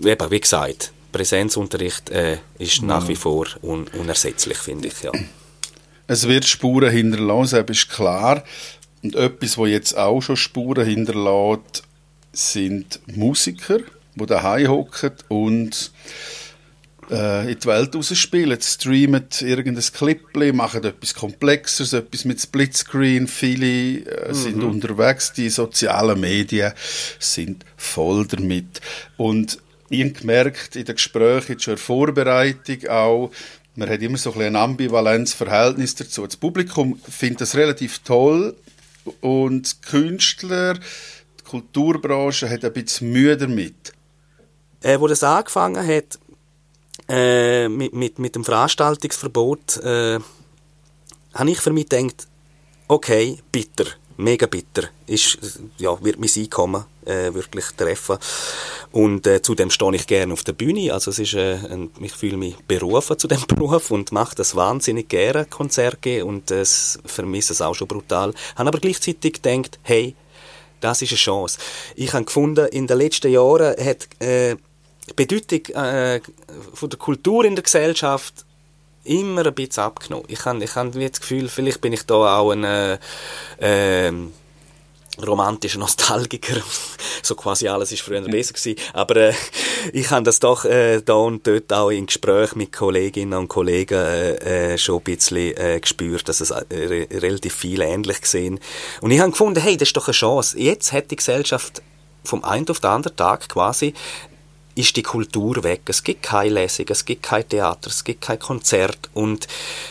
eben, 0.00 0.30
wie 0.30 0.40
gesagt, 0.40 0.92
Präsenzunterricht 1.12 2.10
äh, 2.10 2.38
ist 2.58 2.82
nach 2.82 3.08
wie 3.08 3.16
vor 3.16 3.46
un 3.62 3.86
unersetzlich, 3.88 4.58
finde 4.58 4.88
ich. 4.88 5.02
Ja. 5.02 5.12
Es 6.06 6.28
wird 6.28 6.44
Spuren 6.44 6.90
hinterlassen, 6.90 7.64
das 7.66 7.76
ist 7.76 7.90
klar. 7.90 8.44
Und 9.02 9.14
etwas, 9.14 9.56
was 9.58 9.68
jetzt 9.68 9.96
auch 9.96 10.20
schon 10.20 10.36
Spuren 10.36 10.86
hinterlässt, 10.86 11.82
sind 12.32 13.00
Musiker, 13.06 13.78
die 14.14 14.26
daheim 14.26 14.68
hocken 14.68 15.12
und 15.28 15.92
äh, 17.10 17.52
in 17.52 17.58
die 17.58 17.66
Welt 17.66 17.94
rausspielen, 17.94 18.60
streamen 18.60 19.26
irgendein 19.40 19.84
Clip, 19.92 20.54
machen 20.54 20.84
etwas 20.84 21.14
Komplexeres, 21.14 21.92
etwas 21.92 22.24
mit 22.24 22.40
Splitscreen. 22.40 23.26
Viele 23.26 24.00
äh, 24.00 24.28
mhm. 24.28 24.34
sind 24.34 24.62
unterwegs, 24.62 25.32
die 25.32 25.48
sozialen 25.48 26.20
Medien 26.20 26.72
sind 27.18 27.64
voll 27.76 28.26
damit. 28.26 28.80
Und 29.16 29.58
ich 29.90 30.00
habe 30.00 30.12
gemerkt, 30.12 30.76
in 30.76 30.84
den 30.84 30.96
Gesprächen, 30.96 31.52
in 31.52 31.58
der 31.58 31.78
Vorbereitung 31.78 32.88
auch, 32.88 33.30
man 33.74 33.88
hat 33.88 34.02
immer 34.02 34.18
so 34.18 34.32
ein, 34.34 34.42
ein 34.42 34.56
ambivalentes 34.56 35.34
Verhältnis 35.34 35.94
dazu. 35.94 36.26
Das 36.26 36.36
Publikum 36.36 36.98
findet 37.08 37.42
das 37.42 37.54
relativ 37.54 38.00
toll 38.00 38.54
und 39.20 39.84
die 39.84 39.88
Künstler, 39.88 40.74
die 40.74 41.44
Kulturbranche 41.44 42.50
hat 42.50 42.64
ein 42.64 42.72
bisschen 42.72 43.12
Mühe 43.12 43.36
damit. 43.36 43.92
Äh, 44.82 45.00
wo 45.00 45.06
das 45.06 45.22
angefangen 45.22 45.86
hat, 45.86 46.18
äh, 47.08 47.68
mit, 47.68 47.94
mit, 47.94 48.18
mit 48.18 48.34
dem 48.34 48.44
Veranstaltungsverbot 48.44 49.78
äh, 49.78 50.18
habe 51.34 51.50
ich 51.50 51.60
für 51.60 51.72
mich 51.72 51.88
gedacht, 51.88 52.26
okay, 52.88 53.38
bitter, 53.52 53.84
mega 54.16 54.46
bitter, 54.46 54.88
ist, 55.06 55.38
ja, 55.78 55.96
wird 56.02 56.18
mein 56.18 56.30
Einkommen 56.36 56.84
äh, 57.04 57.32
wirklich 57.32 57.66
treffen. 57.76 58.18
Und 58.92 59.26
äh, 59.26 59.42
zudem 59.42 59.70
stehe 59.70 59.94
ich 59.94 60.06
gerne 60.06 60.32
auf 60.32 60.44
der 60.44 60.52
Bühne, 60.52 60.92
also 60.92 61.10
es 61.10 61.18
ist, 61.18 61.34
äh, 61.34 61.54
ein, 61.70 61.90
ich 62.00 62.12
fühle 62.12 62.36
mich 62.36 62.56
berufen 62.66 63.18
zu 63.18 63.28
dem 63.28 63.40
Beruf 63.48 63.90
und 63.90 64.12
mache 64.12 64.34
das 64.34 64.56
wahnsinnig 64.56 65.08
gerne, 65.08 65.44
Konzerte 65.46 66.24
und 66.24 66.50
äh, 66.50 66.64
vermisse 66.64 67.52
es 67.52 67.62
auch 67.62 67.74
schon 67.74 67.88
brutal. 67.88 68.34
Habe 68.56 68.68
aber 68.68 68.78
gleichzeitig 68.80 69.42
gedacht, 69.42 69.78
hey, 69.82 70.14
das 70.80 71.02
ist 71.02 71.10
eine 71.10 71.18
Chance. 71.18 71.58
Ich 71.96 72.12
habe 72.12 72.24
gefunden, 72.24 72.66
in 72.68 72.86
den 72.86 72.98
letzten 72.98 73.32
Jahren 73.32 73.74
hat 73.84 74.08
äh, 74.20 74.56
die 75.10 75.14
Bedeutung 75.14 75.74
äh, 75.74 76.20
von 76.74 76.90
der 76.90 76.98
Kultur 76.98 77.44
in 77.44 77.54
der 77.54 77.64
Gesellschaft 77.64 78.44
immer 79.04 79.46
ein 79.46 79.54
bisschen 79.54 79.84
abgenommen. 79.84 80.26
Ich 80.28 80.44
habe 80.44 80.62
ich 80.62 80.74
hab 80.74 80.92
das 80.92 81.20
Gefühl, 81.20 81.48
vielleicht 81.48 81.80
bin 81.80 81.92
ich 81.92 82.04
da 82.04 82.38
auch 82.38 82.50
ein 82.50 82.64
äh, 82.64 82.98
äh, 83.58 84.12
romantischer 85.26 85.78
Nostalgiker. 85.78 86.60
so 87.22 87.34
quasi 87.34 87.68
alles 87.68 87.92
ist 87.92 88.02
früher 88.02 88.20
besser 88.22 88.54
gewesen. 88.54 88.78
Aber 88.92 89.16
äh, 89.16 89.34
ich 89.92 90.10
habe 90.10 90.24
das 90.24 90.40
doch 90.40 90.64
äh, 90.64 91.00
da 91.00 91.14
und 91.14 91.46
dort 91.46 91.72
auch 91.72 91.90
in 91.90 92.06
Gesprächen 92.06 92.58
mit 92.58 92.72
Kolleginnen 92.72 93.38
und 93.38 93.48
Kollegen 93.48 93.98
äh, 93.98 94.72
äh, 94.72 94.78
schon 94.78 94.98
ein 94.98 95.04
bisschen 95.04 95.56
äh, 95.56 95.80
gespürt, 95.80 96.28
dass 96.28 96.40
es 96.40 96.50
äh, 96.50 96.64
re 96.70 97.08
relativ 97.10 97.54
viel 97.54 97.80
ähnlich 97.80 98.20
gesehen. 98.20 98.60
Und 99.00 99.10
ich 99.10 99.20
habe 99.20 99.30
gefunden, 99.30 99.60
hey, 99.60 99.76
das 99.76 99.88
ist 99.88 99.96
doch 99.96 100.08
eine 100.08 100.14
Chance. 100.14 100.58
Jetzt 100.58 100.92
hat 100.92 101.10
die 101.10 101.16
Gesellschaft 101.16 101.82
vom 102.24 102.44
einen 102.44 102.68
auf 102.68 102.80
den 102.80 102.90
anderen 102.90 103.16
Tag 103.16 103.48
quasi 103.48 103.94
ist 104.78 104.94
die 104.94 105.02
Kultur 105.02 105.64
weg. 105.64 105.80
Es 105.86 106.04
gibt 106.04 106.22
keine 106.22 106.54
Lesung, 106.54 106.86
es 106.88 107.04
gibt 107.04 107.24
kein 107.24 107.48
Theater, 107.48 107.90
es 107.90 108.04
gibt 108.04 108.20
kein 108.20 108.38
Konzert. 108.38 109.10
Und 109.12 109.48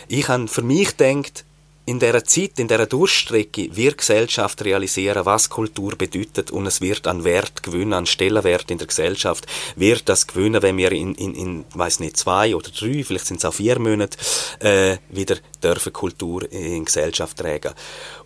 ich 0.08 0.30
habe 0.30 0.48
für 0.48 0.62
mich 0.62 0.96
gedacht, 0.96 1.44
in 1.86 2.00
dieser 2.00 2.24
Zeit, 2.24 2.58
in 2.58 2.68
dieser 2.68 2.86
Durchstrecke 2.86 3.76
wird 3.76 3.98
Gesellschaft 3.98 4.64
realisieren, 4.64 5.26
was 5.26 5.50
Kultur 5.50 5.96
bedeutet 5.98 6.52
und 6.52 6.66
es 6.66 6.82
wird 6.82 7.08
an 7.08 7.24
Wert 7.24 7.64
gewinnen, 7.64 7.94
an 7.94 8.06
Stellenwert 8.06 8.72
in 8.72 8.78
der 8.78 8.88
Gesellschaft, 8.88 9.46
wird 9.76 10.08
das 10.10 10.28
gewinnen, 10.28 10.62
wenn 10.62 10.78
wir 10.78 10.92
in, 10.92 11.16
in, 11.16 11.34
in 11.34 11.66
weiß 11.74 12.02
nicht, 12.02 12.18
zwei 12.18 12.56
oder 12.56 12.70
drei, 12.72 13.04
vielleicht 13.06 13.28
sind 13.28 13.38
es 13.38 13.46
auch 13.46 13.54
vier 13.54 13.80
Monate, 13.80 14.18
äh, 14.60 14.98
wieder 15.10 15.38
dürfen 15.64 15.94
Kultur 15.94 16.52
in 16.52 16.84
Gesellschaft 16.84 17.38
tragen. 17.38 17.74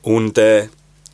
Und 0.02 0.40
äh, 0.40 0.70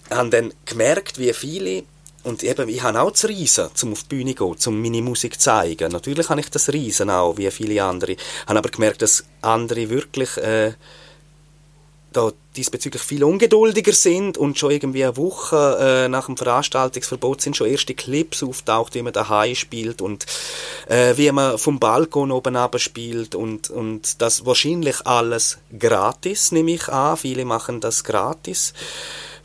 haben 0.09 0.31
dann 0.31 0.53
gemerkt, 0.65 1.19
wie 1.19 1.33
viele 1.33 1.83
und 2.27 2.43
eben, 2.43 2.69
ich 2.69 2.83
habe 2.83 3.01
auch 3.01 3.11
das 3.11 3.25
Reisen, 3.25 3.69
um 3.83 3.93
auf 3.93 4.03
die 4.03 4.15
Bühne 4.15 4.35
zu 4.35 4.53
gehen, 4.53 4.67
um 4.67 4.81
meine 4.81 5.01
Musik 5.01 5.35
zu 5.35 5.45
zeigen. 5.45 5.91
Natürlich 5.91 6.29
habe 6.29 6.41
ich 6.41 6.49
das 6.49 6.69
Reisen 6.69 7.09
auch, 7.09 7.37
wie 7.37 7.49
viele 7.51 7.83
andere. 7.83 8.11
Ich 8.13 8.19
habe 8.45 8.59
aber 8.59 8.69
gemerkt, 8.69 9.01
dass 9.01 9.23
andere 9.41 9.89
wirklich 9.89 10.35
äh, 10.37 10.73
da 12.11 12.31
diesbezüglich 12.55 13.01
viel 13.01 13.23
ungeduldiger 13.23 13.93
sind 13.93 14.37
und 14.37 14.57
schon 14.57 14.71
irgendwie 14.71 15.03
eine 15.03 15.15
Woche 15.17 15.77
äh, 15.79 16.09
nach 16.09 16.25
dem 16.25 16.35
Veranstaltungsverbot 16.35 17.41
sind 17.41 17.55
schon 17.55 17.67
erste 17.67 17.93
Clips 17.93 18.43
auftaucht, 18.43 18.95
wie 18.95 19.03
man 19.03 19.13
daheim 19.13 19.55
spielt 19.55 20.01
und 20.01 20.25
äh, 20.87 21.15
wie 21.15 21.31
man 21.31 21.57
vom 21.57 21.79
Balkon 21.79 22.31
oben 22.31 22.55
runter 22.55 22.79
spielt 22.79 23.35
und, 23.35 23.69
und 23.69 24.21
das 24.21 24.45
wahrscheinlich 24.45 25.05
alles 25.05 25.59
gratis, 25.77 26.51
nehme 26.51 26.71
ich 26.71 26.89
an. 26.89 27.17
Viele 27.17 27.45
machen 27.45 27.79
das 27.79 28.03
gratis 28.03 28.73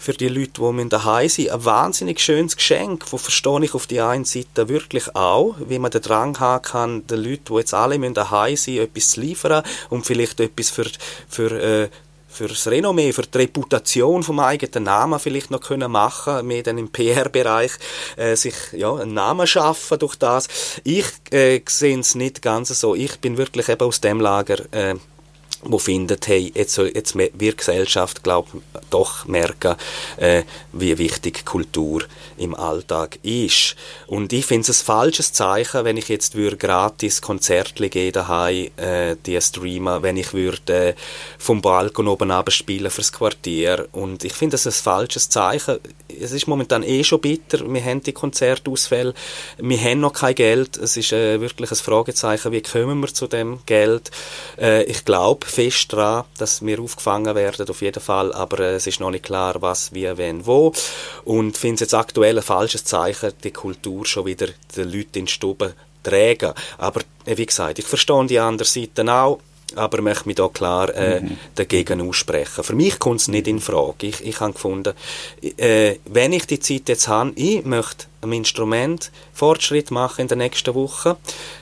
für 0.03 0.13
die 0.13 0.29
Leute, 0.29 0.61
die 0.61 0.89
daheim 0.89 1.29
sind, 1.29 1.51
ein 1.51 1.65
wahnsinnig 1.65 2.19
schönes 2.19 2.57
Geschenk, 2.57 3.05
wo 3.13 3.19
verstehe 3.19 3.65
ich 3.65 3.75
auf 3.75 3.87
die 3.87 4.01
einen 4.01 4.25
Seite 4.25 4.69
wirklich 4.69 5.15
auch, 5.15 5.55
wie 5.69 5.79
man 5.79 5.93
den 5.93 6.03
Drang 6.03 6.39
haben 6.41 6.63
kann, 6.63 7.07
den 7.07 7.23
Leuten, 7.23 7.45
die 7.49 7.55
jetzt 7.55 7.73
alle 7.73 7.99
daheim 8.13 8.57
sind, 8.57 8.79
etwas 8.79 9.11
zu 9.11 9.21
liefern 9.21 9.63
und 9.91 10.05
vielleicht 10.05 10.41
etwas 10.41 10.71
für, 10.71 10.87
für 11.29 11.53
äh, 11.53 11.89
für 12.33 12.49
das 12.49 12.67
Renommee, 12.67 13.13
für 13.13 13.23
die 13.23 13.39
Reputation 13.39 14.23
vom 14.23 14.41
eigenen 14.41 14.85
Namen 14.85 15.21
vielleicht 15.21 15.51
noch 15.51 15.61
können 15.61 15.93
machen, 15.93 16.47
mehr 16.47 16.63
dann 16.63 16.79
im 16.79 16.91
PR-Bereich 16.91 17.73
äh, 18.17 18.37
sich 18.37 18.55
ja 18.73 18.95
einen 18.95 19.13
Namen 19.13 19.47
schaffen 19.47 19.99
durch 19.99 20.17
das. 20.17 20.49
Ich 20.83 21.05
äh, 21.31 21.61
sehe 21.69 21.99
es 21.99 22.15
nicht 22.15 22.41
ganz 22.41 22.69
so. 22.69 22.95
Ich 22.95 23.21
bin 23.21 23.37
wirklich 23.37 23.69
eben 23.69 23.87
aus 23.87 24.01
dem 24.01 24.19
Lager. 24.19 24.61
Äh, 24.73 24.95
wo 25.63 25.79
findet, 25.79 26.27
hey, 26.27 26.53
jetzt, 26.55 26.77
jetzt 26.77 27.17
wird 27.17 27.41
die 27.41 27.57
Gesellschaft, 27.57 28.23
glaub, 28.23 28.49
doch 28.91 29.27
merken, 29.27 29.77
äh, 30.17 30.43
wie 30.73 30.99
wichtig 30.99 31.45
Kultur 31.45 32.03
im 32.37 32.55
Alltag 32.55 33.19
ist. 33.23 33.77
Und 34.07 34.33
ich 34.33 34.45
finde 34.45 34.71
es 34.71 34.81
ein 34.81 34.85
falsches 34.85 35.33
Zeichen, 35.33 35.85
wenn 35.85 35.97
ich 35.97 36.09
jetzt 36.09 36.35
würde 36.35 36.57
gratis 36.57 37.23
Konzerte 37.23 37.89
geben 37.89 38.13
daheim, 38.13 38.71
äh, 38.77 39.17
die 39.25 39.41
streamen, 39.41 40.03
wenn 40.03 40.17
ich 40.17 40.33
würde 40.33 40.89
äh, 40.89 40.95
vom 41.39 41.63
Balkon 41.63 42.09
oben 42.09 42.31
abspielen 42.31 42.91
fürs 42.91 43.13
Quartier. 43.13 43.89
Und 43.93 44.25
ich 44.25 44.33
finde 44.33 44.57
es 44.57 44.67
ein 44.67 44.73
falsches 44.73 45.29
Zeichen. 45.29 45.79
Es 46.21 46.33
ist 46.33 46.49
momentan 46.49 46.83
eh 46.83 47.05
schon 47.05 47.21
bitter. 47.21 47.73
Wir 47.73 47.85
haben 47.85 48.03
die 48.03 48.13
Konzertausfälle. 48.13 49.15
Wir 49.59 49.81
haben 49.81 50.01
noch 50.01 50.13
kein 50.13 50.35
Geld. 50.35 50.77
Es 50.77 50.97
ist 50.97 51.13
äh, 51.13 51.41
wirklich 51.41 51.71
ein 51.71 51.77
Fragezeichen, 51.77 52.53
wie 52.53 52.63
kommen 52.63 53.01
wir 53.01 53.15
zu 53.15 53.27
dem 53.27 53.61
Geld? 53.67 54.11
Äh, 54.59 54.85
ich 54.85 55.05
glaube, 55.05 55.47
fest 55.53 55.93
daran, 55.93 56.25
dass 56.39 56.65
wir 56.65 56.81
aufgefangen 56.81 57.35
werden, 57.35 57.69
auf 57.69 57.83
jeden 57.83 58.03
Fall, 58.03 58.33
aber 58.33 58.61
äh, 58.61 58.75
es 58.75 58.87
ist 58.87 59.01
noch 59.01 59.11
nicht 59.11 59.25
klar, 59.25 59.57
was, 59.61 59.93
wie, 59.93 60.17
wenn, 60.17 60.47
wo. 60.47 60.73
Und 61.25 61.57
finde 61.57 61.75
es 61.75 61.81
jetzt 61.81 61.95
aktuell 61.95 62.39
ein 62.39 62.43
falsches 62.43 62.85
Zeichen, 62.85 63.33
die 63.45 63.51
Kultur 63.51 64.07
schon 64.07 64.27
wieder 64.27 64.49
den 64.77 64.91
Leuten 64.91 65.19
in 65.19 65.27
die 65.27 65.33
Stube 65.33 65.75
tragen. 66.03 66.53
Aber 66.79 67.01
äh, 67.25 67.37
wie 67.37 67.47
gesagt, 67.47 67.79
ich 67.79 67.87
verstehe 67.87 68.27
die 68.27 68.39
andere 68.39 68.69
Seite 68.69 69.11
auch 69.13 69.39
aber 69.77 70.03
möchte 70.03 70.27
mich 70.27 70.37
da 70.37 70.49
klar 70.49 70.95
äh, 70.95 71.21
mhm. 71.21 71.39
dagegen 71.55 72.07
aussprechen. 72.07 72.65
Für 72.65 72.75
mich 72.75 72.99
kommt 72.99 73.21
es 73.21 73.29
nicht 73.29 73.47
in 73.47 73.61
Frage. 73.61 74.07
Ich, 74.07 74.25
ich 74.25 74.41
habe 74.41 74.53
gefunden, 74.53 74.95
äh, 75.57 75.97
wenn 76.05 76.33
ich 76.33 76.47
die 76.47 76.61
Zeit 76.61 76.89
jetzt 76.89 77.09
habe, 77.09 77.33
ich 77.37 77.65
möchte 77.65 78.07
am 78.21 78.33
Instrument 78.33 79.11
Fortschritt 79.33 79.91
machen 79.91 80.23
in 80.23 80.29
der 80.29 80.37
nächsten 80.37 80.75
Woche, 80.75 81.17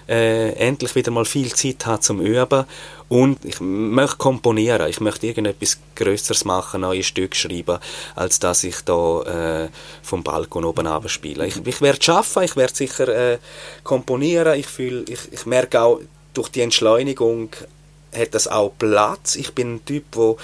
äh, 0.09 0.53
endlich 0.55 0.95
wieder 0.95 1.11
mal 1.11 1.25
viel 1.25 1.53
Zeit 1.55 1.87
haben 1.87 2.03
zum 2.03 2.21
Üben 2.21 2.65
und 3.11 3.45
ich 3.45 3.61
möchte 3.61 4.17
komponieren, 4.17 4.89
ich 4.89 5.01
möchte 5.01 5.27
irgendetwas 5.27 5.79
Größeres 5.97 6.45
machen, 6.45 6.83
neue 6.83 7.03
Stücke 7.03 7.37
schreiben, 7.37 7.79
als 8.15 8.39
dass 8.39 8.63
ich 8.63 8.81
da 8.83 9.65
äh, 9.65 9.69
vom 10.03 10.23
Balkon 10.23 10.65
oben 10.65 11.09
spiele. 11.09 11.47
Ich, 11.47 11.57
ich 11.67 11.81
werde 11.83 12.01
schaffen, 12.01 12.45
ich 12.45 12.55
werde 12.55 12.75
sicher 12.75 13.09
äh, 13.09 13.39
komponieren, 13.83 14.59
ich, 14.59 14.67
fühl, 14.67 15.05
ich, 15.09 15.33
ich 15.33 15.45
merke 15.45 15.83
auch 15.83 16.01
durch 16.35 16.51
die 16.51 16.61
Entschleunigung 16.61 17.51
hat 18.17 18.35
das 18.35 18.49
auch 18.49 18.73
Platz. 18.79 19.37
Ich 19.37 19.55
bin 19.55 19.75
ein 19.75 19.85
Typ, 19.85 20.05
der 20.13 20.37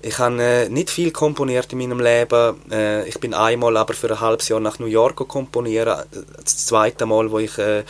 ich 0.00 0.18
habe 0.18 0.40
äh, 0.40 0.68
nicht 0.68 0.90
viel 0.90 1.10
komponiert 1.10 1.72
in 1.72 1.78
meinem 1.78 1.98
Leben. 1.98 2.54
Äh, 2.70 3.08
ich 3.08 3.18
bin 3.18 3.34
einmal 3.34 3.76
aber 3.76 3.94
für 3.94 4.08
ein 4.08 4.20
halbes 4.20 4.48
Jahr 4.48 4.60
nach 4.60 4.78
New 4.78 4.86
York 4.86 5.16
komponieren. 5.26 6.04
Das 6.36 6.66
zweite 6.66 7.04
Mal, 7.04 7.32
wo 7.32 7.40
ich 7.40 7.58
äh, 7.58 7.80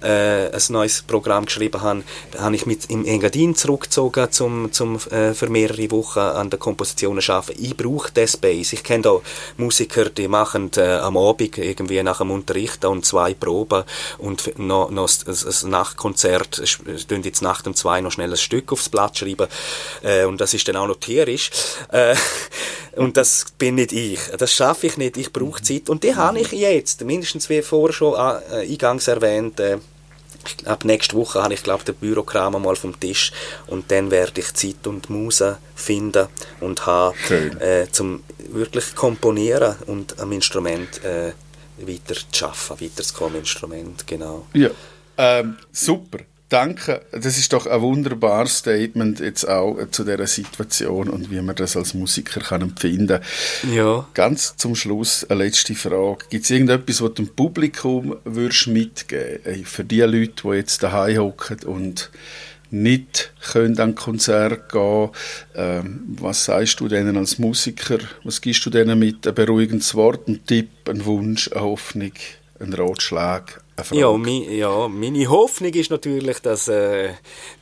äh, 0.00 0.52
ein 0.52 0.62
neues 0.68 1.02
Programm 1.02 1.46
geschrieben 1.46 1.82
habe, 1.82 2.04
habe 2.38 2.54
ich 2.54 2.66
mit 2.66 2.88
im 2.88 3.04
Engadin 3.04 3.56
zurückgezogen, 3.56 4.30
zum, 4.30 4.72
zum 4.72 4.96
äh, 5.10 5.34
für 5.34 5.48
mehrere 5.48 5.90
Wochen 5.90 6.20
an 6.20 6.50
der 6.50 6.58
Komposition 6.60 7.18
arbeiten. 7.18 7.60
Ich 7.60 7.76
brauche 7.76 8.12
den 8.12 8.28
Space. 8.28 8.72
Ich 8.72 8.84
kenne 8.84 9.02
da 9.02 9.20
Musiker, 9.56 10.08
die 10.08 10.28
machen 10.28 10.70
äh, 10.76 10.98
am 10.98 11.16
Abend 11.16 11.58
irgendwie 11.58 12.00
nach 12.04 12.18
dem 12.18 12.30
Unterricht 12.30 12.84
und 12.84 13.04
zwei 13.04 13.34
Proben 13.34 13.82
und 14.18 14.56
noch, 14.58 14.90
noch 14.90 15.08
ein 15.26 15.70
Nachtkonzert, 15.70 16.62
stehen 16.64 17.22
jetzt 17.24 17.42
nach 17.42 17.62
dem 17.62 17.74
zwei 17.74 18.00
noch 18.00 18.12
schnell 18.12 18.30
ein 18.30 18.36
Stück 18.36 18.70
aufs 18.72 18.88
Blatt 18.88 19.18
schreiben 19.18 19.48
und 20.26 20.40
das 20.40 20.54
ist 20.54 20.68
dann 20.68 20.76
auch 20.76 20.86
noch 20.86 21.00
tierisch. 21.00 21.50
Äh, 21.92 22.14
und 22.96 23.16
das 23.16 23.46
bin 23.58 23.76
nicht 23.76 23.92
ich. 23.92 24.20
Das 24.38 24.52
schaffe 24.52 24.86
ich 24.86 24.96
nicht. 24.96 25.16
Ich 25.16 25.32
brauche 25.32 25.62
Zeit. 25.62 25.88
Und 25.88 26.04
die 26.04 26.14
habe 26.14 26.40
ich 26.40 26.52
jetzt. 26.52 27.04
Mindestens 27.04 27.48
wie 27.48 27.62
vorher 27.62 27.92
schon 27.92 28.14
äh, 28.14 28.70
eingangs 28.70 29.08
erwähnt. 29.08 29.60
Äh, 29.60 29.78
ab 30.64 30.84
nächste 30.84 31.16
Woche 31.16 31.42
habe 31.42 31.54
ich, 31.54 31.62
glaube 31.62 31.84
den 31.84 31.94
Bürokram 31.94 32.60
mal 32.62 32.76
vom 32.76 32.98
Tisch. 32.98 33.32
Und 33.66 33.90
dann 33.90 34.10
werde 34.10 34.40
ich 34.40 34.54
Zeit 34.54 34.86
und 34.86 35.10
Muse 35.10 35.58
finden 35.74 36.28
und 36.60 36.86
haben, 36.86 37.14
äh, 37.60 37.86
zum 37.90 38.22
wirklich 38.50 38.94
komponieren 38.94 39.76
und 39.86 40.18
am 40.20 40.32
Instrument 40.32 41.02
äh, 41.04 41.32
weiter 41.78 42.14
zu 42.30 42.46
arbeiten, 42.46 42.84
weiterzukommen, 42.84 43.40
Instrument, 43.40 44.06
genau. 44.06 44.46
Ja, 44.54 44.70
ähm, 45.18 45.56
super. 45.72 46.18
Danke, 46.48 47.00
das 47.10 47.38
ist 47.38 47.52
doch 47.52 47.66
ein 47.66 47.80
wunderbares 47.80 48.58
Statement 48.58 49.18
jetzt 49.18 49.48
auch 49.48 49.76
zu 49.90 50.04
dieser 50.04 50.28
Situation 50.28 51.08
und 51.08 51.28
wie 51.28 51.40
man 51.40 51.56
das 51.56 51.76
als 51.76 51.92
Musiker 51.92 52.40
kann 52.40 52.62
empfinden 52.62 53.20
kann. 53.62 53.72
Ja. 53.72 54.06
Ganz 54.14 54.56
zum 54.56 54.76
Schluss 54.76 55.24
eine 55.28 55.42
letzte 55.42 55.74
Frage. 55.74 56.24
Gibt 56.30 56.44
es 56.44 56.50
irgendetwas, 56.50 57.02
was 57.02 57.14
du 57.14 57.24
dem 57.24 57.34
Publikum 57.34 58.14
würdest 58.24 58.68
mitgeben 58.68 59.40
würdest? 59.42 59.68
Für 59.68 59.82
die 59.82 60.02
Leute, 60.02 60.42
die 60.44 60.56
jetzt 60.56 60.84
daheim 60.84 61.18
hocken 61.18 61.64
und 61.64 62.10
nicht 62.70 63.32
können 63.52 63.78
an 63.80 63.94
Konzert 63.96 64.70
gehen 64.72 65.10
ähm, 65.54 66.16
Was 66.20 66.44
sagst 66.44 66.78
du 66.78 66.88
denen 66.88 67.16
als 67.16 67.38
Musiker? 67.38 67.98
Was 68.22 68.40
gibst 68.40 68.64
du 68.66 68.70
denen 68.70 68.98
mit? 68.98 69.26
Ein 69.26 69.34
beruhigendes 69.34 69.94
Wort, 69.94 70.28
ein 70.28 70.44
Tipp, 70.46 70.70
ein 70.88 71.04
Wunsch, 71.04 71.50
eine 71.52 71.62
Hoffnung, 71.62 72.12
ein 72.60 72.72
Ratschlag, 72.72 73.62
ja, 73.92 74.12
mi, 74.16 74.56
ja, 74.56 74.88
meine 74.88 75.28
Hoffnung 75.28 75.72
ist 75.72 75.90
natürlich, 75.90 76.40
dass 76.40 76.68
äh, 76.68 77.14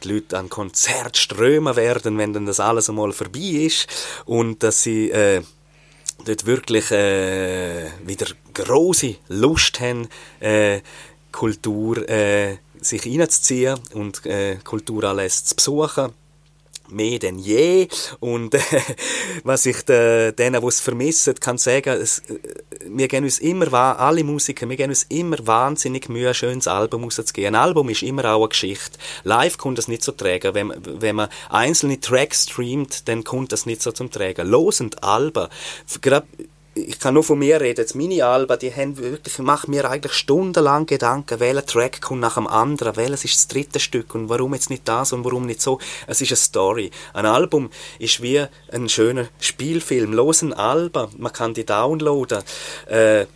die 0.03 0.09
Leute 0.09 0.39
an 0.39 0.49
Konzert 0.49 1.17
strömen 1.17 1.77
werden, 1.77 2.19
wenn 2.19 2.33
dann 2.33 2.47
das 2.47 2.61
alles 2.61 2.89
einmal 2.89 3.13
vorbei 3.13 3.67
ist 3.67 3.89
und 4.25 4.63
dass 4.63 4.83
sie 4.83 5.11
äh, 5.11 5.43
dort 6.25 6.47
wirklich 6.47 6.91
äh, 6.91 7.91
wieder 8.05 8.27
große 8.53 9.17
Lust 9.29 9.81
haben, 9.81 10.09
äh, 10.41 10.81
Kultur 11.33 12.09
äh, 12.09 12.59
sich 12.81 13.05
reinzuziehen 13.07 13.79
und 13.95 14.25
äh, 14.27 14.57
Kulturanlässe 14.63 15.45
zu 15.45 15.57
besuchen 15.57 16.13
mehr 16.89 17.19
denn 17.19 17.39
je. 17.39 17.89
Und 18.21 18.55
äh, 18.55 18.61
was 19.45 19.67
ich 19.67 19.83
de, 19.83 20.33
denen, 20.33 20.61
die 20.61 20.67
es 20.67 20.81
vermissen, 20.81 21.35
kann 21.41 21.59
sagen, 21.59 22.01
es, 22.01 22.21
äh, 22.21 22.39
wir 22.87 23.09
gehen 23.09 23.25
uns 23.25 23.39
immer, 23.39 23.73
alle 23.73 24.25
Musiker, 24.25 24.69
wir 24.69 24.77
gehen 24.77 24.91
uns 24.91 25.05
immer 25.09 25.37
wahnsinnig 25.47 26.09
Mühe, 26.09 26.29
ein 26.29 26.35
schönes 26.35 26.69
Album 26.69 27.05
rauszugeben. 27.05 27.55
Ein 27.55 27.61
Album 27.61 27.89
ist 27.89 28.03
immer 28.03 28.25
auch 28.27 28.41
eine 28.41 28.49
Geschichte. 28.49 28.99
Live 29.25 29.59
kommt 29.59 29.79
das 29.79 29.89
nicht 29.89 30.03
so 30.03 30.13
trägen. 30.13 30.55
Wenn, 30.55 30.73
wenn 30.85 31.17
man 31.17 31.29
einzelne 31.49 32.01
Tracks 32.01 32.45
streamt, 32.45 33.09
dann 33.09 33.25
kommt 33.25 33.53
das 33.53 33.67
nicht 33.67 33.83
so 33.83 33.93
zum 33.93 34.11
Trägen. 34.11 34.49
Losend 34.49 35.03
Alben. 35.03 35.49
Gerade 36.01 36.27
ich 36.75 36.99
kann 36.99 37.15
nur 37.15 37.23
von 37.23 37.39
mir 37.39 37.61
reden, 37.61 37.87
meine 37.95 38.25
Alben, 38.25 38.59
die 38.59 38.75
haben 38.75 38.99
wirklich, 38.99 39.39
machen 39.39 39.71
mir 39.71 39.89
eigentlich 39.89 40.13
stundenlang 40.13 40.87
Gedanken, 40.87 41.41
welcher 41.41 41.65
Track 41.65 42.01
kommt 42.01 42.21
nach 42.21 42.35
dem 42.35 42.47
anderen, 42.47 42.97
welches 42.97 43.25
ist 43.25 43.37
das 43.37 43.49
dritte 43.49 43.81
Stück 43.81 44.15
und 44.15 44.29
warum 44.29 44.55
jetzt 44.55 44.71
nicht 44.71 44.87
das 44.89 45.13
und 45.13 45.25
warum 45.25 45.47
nicht 45.47 45.63
so. 45.63 45.79
Es 46.07 46.21
ist 46.21 46.31
eine 46.31 46.37
Story. 46.37 46.91
Ein 47.13 47.27
Album 47.27 47.71
ist 47.99 48.23
wie 48.23 48.45
ein 48.73 48.89
schöner 48.89 49.29
Spielfilm. 49.39 50.13
Losen 50.13 50.53
Alben, 50.53 51.09
man 51.17 51.33
kann 51.33 51.55
die 51.55 51.65
downloaden. 51.65 52.43
Äh, 52.87 53.27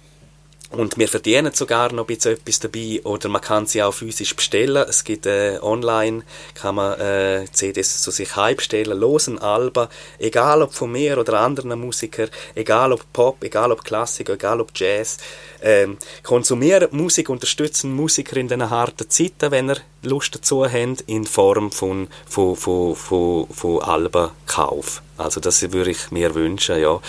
und 0.71 0.99
wir 0.99 1.09
verdienen 1.09 1.53
sogar 1.55 1.93
noch 1.93 2.05
ein 2.05 2.15
bisschen 2.15 2.35
etwas 2.35 2.61
dabei 2.61 3.01
oder 3.05 3.31
man 3.31 3.41
kann 3.41 3.67
sie 3.67 3.83
auch 3.83 3.95
physisch 3.95 4.37
bestellen. 4.37 4.85
Es 4.87 5.03
gibt 5.03 5.25
äh, 5.25 5.59
online, 5.63 6.25
kann 6.55 6.75
man 6.75 7.01
äh, 7.01 7.47
CDs 7.51 8.03
zu 8.03 8.11
sich 8.11 8.37
heim 8.37 8.57
bestellen, 8.57 8.99
losen 8.99 9.39
Alben, 9.39 9.89
egal 10.19 10.61
ob 10.61 10.75
von 10.75 10.93
mir 10.93 11.17
oder 11.17 11.41
anderen 11.41 11.81
Musikern, 11.81 12.29
egal 12.55 12.93
ob 12.93 13.11
Pop, 13.15 13.43
egal 13.43 13.73
ob 13.73 13.83
Klassik, 13.83 14.29
egal 14.29 14.61
ob 14.61 14.71
Jazz. 14.75 15.17
Ähm, 15.63 15.97
konsumieren 16.23 16.89
Musik, 16.91 17.31
unterstützen 17.31 17.93
Musiker 17.95 18.37
in 18.37 18.49
diesen 18.49 18.69
harten 18.69 19.09
Zeiten, 19.09 19.51
wenn 19.51 19.71
ihr 19.71 19.79
Lust 20.03 20.35
dazu 20.35 20.65
habt, 20.65 21.01
in 21.07 21.25
Form 21.25 21.73
von, 21.73 22.09
von, 22.29 22.55
von, 22.55 22.95
von, 22.95 23.49
von 23.49 23.83
Albenkauf. 23.83 25.03
Also 25.17 25.41
das 25.41 25.63
würde 25.73 25.91
ich 25.91 26.11
mir 26.11 26.35
wünschen, 26.35 26.79
ja. 26.79 27.01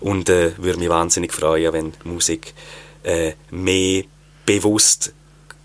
Und 0.00 0.30
äh, 0.30 0.52
würde 0.56 0.78
mich 0.78 0.88
wahnsinnig 0.88 1.32
freuen, 1.32 1.72
wenn 1.72 1.92
Musik 2.04 2.54
äh, 3.08 3.34
mehr 3.50 4.04
bewusst 4.44 5.12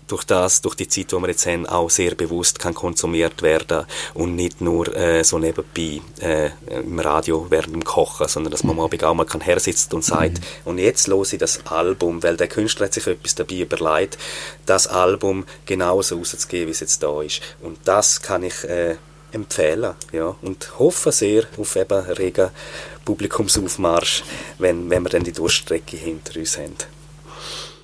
durch 0.06 0.24
das, 0.24 0.60
durch 0.60 0.74
die 0.74 0.88
Zeit, 0.88 1.12
die 1.12 1.16
wir 1.16 1.28
jetzt 1.28 1.46
haben, 1.46 1.66
auch 1.66 1.88
sehr 1.88 2.14
bewusst 2.14 2.58
kann 2.58 2.74
konsumiert 2.74 3.42
werden 3.42 3.86
und 4.12 4.34
nicht 4.36 4.60
nur 4.60 4.94
äh, 4.94 5.24
so 5.24 5.38
nebenbei 5.38 6.02
äh, 6.20 6.50
im 6.68 7.00
Radio 7.00 7.46
während 7.48 7.74
dem 7.74 7.84
Kochen, 7.84 8.28
sondern 8.28 8.50
dass 8.50 8.64
man 8.64 8.78
am 8.78 8.84
Abend 8.84 9.02
auch 9.04 9.14
mal 9.14 9.24
kann 9.24 9.40
hersitzt 9.40 9.94
und 9.94 10.04
sagt, 10.04 10.40
mhm. 10.40 10.44
und 10.66 10.78
jetzt 10.78 11.06
los 11.06 11.32
ich 11.32 11.38
das 11.38 11.66
Album, 11.66 12.22
weil 12.22 12.36
der 12.36 12.48
Künstler 12.48 12.86
hat 12.86 12.94
sich 12.94 13.06
etwas 13.06 13.34
dabei 13.34 13.60
überlegt, 13.60 14.18
das 14.66 14.86
Album 14.86 15.46
genauso 15.64 16.16
rauszugeben, 16.16 16.68
wie 16.68 16.72
es 16.72 16.80
jetzt 16.80 17.02
da 17.02 17.22
ist. 17.22 17.40
Und 17.62 17.78
das 17.84 18.20
kann 18.20 18.42
ich 18.42 18.62
äh, 18.64 18.96
empfehlen, 19.32 19.94
ja, 20.12 20.36
und 20.42 20.78
hoffe 20.78 21.12
sehr 21.12 21.44
auf 21.56 21.76
eben 21.76 22.00
regen 22.10 22.50
Publikumsaufmarsch, 23.04 24.22
wenn, 24.58 24.88
wenn 24.90 25.02
wir 25.02 25.10
dann 25.10 25.24
die 25.24 25.32
Durchstrecke 25.32 25.96
hinter 25.96 26.38
uns 26.38 26.58
haben. 26.58 26.76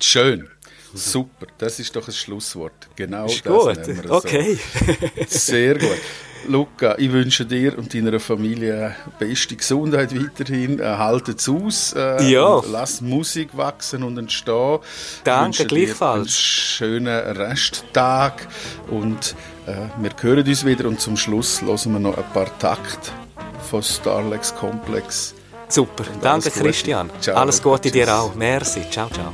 Schön. 0.03 0.49
Super, 0.93 1.47
das 1.57 1.79
ist 1.79 1.95
doch 1.95 2.07
ein 2.07 2.13
Schlusswort. 2.13 2.89
Genau 2.95 3.25
ist 3.25 3.45
das 3.45 3.53
gut. 3.53 3.87
nehmen 3.87 4.03
wir 4.03 4.11
okay. 4.11 4.59
Sehr 5.27 5.77
gut. 5.77 5.97
Luca, 6.47 6.95
ich 6.97 7.11
wünsche 7.11 7.45
dir 7.45 7.77
und 7.77 7.93
deiner 7.93 8.19
Familie 8.19 8.95
beste 9.19 9.55
Gesundheit 9.55 10.13
weiterhin. 10.15 10.79
Äh, 10.79 10.83
haltet 10.83 11.39
es 11.39 11.47
aus. 11.47 11.93
Äh, 11.93 12.31
ja. 12.31 12.61
Lasst 12.71 13.01
Musik 13.01 13.55
wachsen 13.55 14.03
und 14.03 14.17
entstehen. 14.17 14.79
Danke, 15.23 15.65
gleichfalls. 15.65 16.17
einen 16.17 16.27
schönen 16.27 17.37
Resttag. 17.37 18.47
Und 18.89 19.35
äh, 19.67 19.73
wir 20.01 20.11
hören 20.19 20.47
uns 20.47 20.65
wieder. 20.65 20.85
Und 20.85 20.99
zum 20.99 21.15
Schluss 21.15 21.61
hören 21.61 21.93
wir 21.93 21.99
noch 21.99 22.17
ein 22.17 22.33
paar 22.33 22.57
Takte 22.59 23.11
von 23.69 23.83
Starlex 23.83 24.55
Complex. 24.55 25.35
Super. 25.69 26.03
Danke, 26.21 26.49
Christian. 26.49 27.09
Ciao, 27.21 27.37
alles 27.37 27.61
Gute 27.61 27.91
dir 27.91 28.13
auch. 28.13 28.35
Merci. 28.35 28.81
Ciao, 28.89 29.09
ciao. 29.09 29.33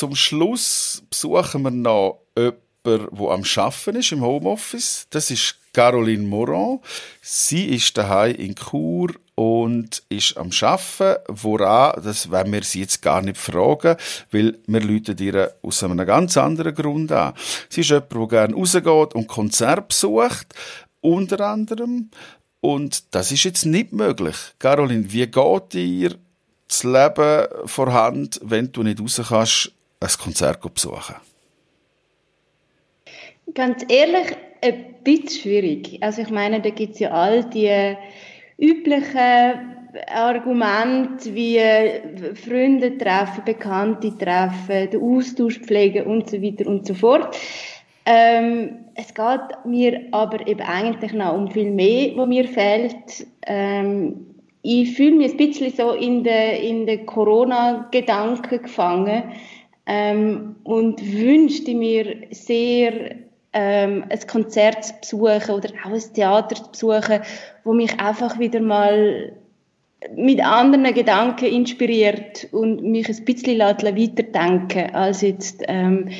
Zum 0.00 0.16
Schluss 0.16 1.02
besuchen 1.10 1.60
wir 1.60 1.70
noch 1.70 2.22
jemanden, 2.34 2.56
der 2.86 3.30
am 3.30 3.42
Arbeiten 3.44 3.96
ist 3.96 4.12
im 4.12 4.22
Homeoffice. 4.22 5.06
Das 5.10 5.30
ist 5.30 5.56
Caroline 5.74 6.26
Moran. 6.26 6.78
Sie 7.20 7.66
ist 7.66 7.98
daheim 7.98 8.34
in 8.36 8.54
Chur 8.54 9.10
und 9.34 10.02
ist 10.08 10.38
am 10.38 10.48
Arbeiten. 10.62 11.22
Woran, 11.28 12.02
das 12.02 12.30
werden 12.30 12.50
wir 12.50 12.62
sie 12.62 12.80
jetzt 12.80 13.02
gar 13.02 13.20
nicht 13.20 13.36
fragen, 13.36 13.98
weil 14.32 14.56
wir 14.66 14.80
läuten 14.80 15.18
ihr 15.18 15.52
aus 15.60 15.82
einem 15.82 15.98
ganz 16.06 16.38
anderen 16.38 16.74
Grund 16.74 17.12
an. 17.12 17.34
Sie 17.68 17.82
ist 17.82 17.90
jemand, 17.90 18.10
der 18.10 18.26
gerne 18.26 18.54
rausgeht 18.54 19.14
und 19.14 19.26
Konzerte 19.26 19.82
besucht, 19.82 20.54
unter 21.02 21.40
anderem. 21.46 22.08
Und 22.62 23.14
das 23.14 23.32
ist 23.32 23.44
jetzt 23.44 23.66
nicht 23.66 23.92
möglich. 23.92 24.36
Caroline, 24.58 25.12
wie 25.12 25.26
geht 25.26 25.74
ihr 25.74 26.14
das 26.68 26.84
Leben 26.84 27.48
vorhanden, 27.66 28.30
wenn 28.40 28.72
du 28.72 28.82
nicht 28.82 28.98
raus 28.98 29.20
kannst, 29.28 29.72
ein 30.00 30.08
Konzert 30.18 30.74
besuchen? 30.74 31.16
Ganz 33.54 33.84
ehrlich, 33.88 34.36
ein 34.62 34.94
bisschen 35.04 35.28
schwierig. 35.28 35.98
Also 36.02 36.22
ich 36.22 36.30
meine, 36.30 36.60
da 36.60 36.70
gibt 36.70 36.94
es 36.94 37.00
ja 37.00 37.10
all 37.10 37.44
die 37.44 37.96
üblichen 38.58 39.76
Argumente 40.14 41.34
wie 41.34 41.58
Freunde 42.34 42.96
treffen, 42.96 43.44
Bekannte 43.44 44.16
treffen, 44.16 44.90
den 44.90 45.02
Austausch 45.02 45.58
pflegen 45.60 46.06
und 46.06 46.30
so 46.30 46.40
weiter 46.40 46.66
und 46.66 46.86
so 46.86 46.94
fort. 46.94 47.36
Ähm, 48.06 48.86
es 48.94 49.14
geht 49.14 49.64
mir 49.64 50.00
aber 50.12 50.46
eben 50.46 50.60
eigentlich 50.60 51.12
noch 51.12 51.34
um 51.34 51.50
viel 51.50 51.70
mehr, 51.70 52.16
was 52.16 52.28
mir 52.28 52.46
fehlt. 52.46 53.26
Ähm, 53.46 54.26
ich 54.62 54.94
fühle 54.94 55.16
mich 55.16 55.32
ein 55.32 55.36
bisschen 55.36 55.72
so 55.74 55.92
in 55.92 56.22
den 56.22 56.62
in 56.62 56.86
de 56.86 57.04
Corona-Gedanken 57.04 58.62
gefangen 58.62 59.24
ähm, 59.92 60.54
und 60.62 61.02
wünschte 61.12 61.74
mir 61.74 62.28
sehr, 62.30 63.16
ähm, 63.52 64.04
ein 64.08 64.26
Konzert 64.28 65.04
zu 65.04 65.18
besuchen 65.18 65.54
oder 65.56 65.70
auch 65.84 65.90
ein 65.90 66.14
Theater 66.14 66.72
zu 66.72 66.86
besuchen, 66.86 67.22
wo 67.64 67.72
mich 67.72 67.98
einfach 67.98 68.38
wieder 68.38 68.60
mal 68.60 69.32
mit 70.14 70.40
anderen 70.42 70.94
Gedanken 70.94 71.46
inspiriert 71.46 72.46
und 72.52 72.84
mich 72.84 73.08
ein 73.08 73.24
bisschen 73.24 73.58
weiterdenken 73.58 74.94
als 74.94 75.22
jetzt 75.22 75.64
ähm, 75.66 76.10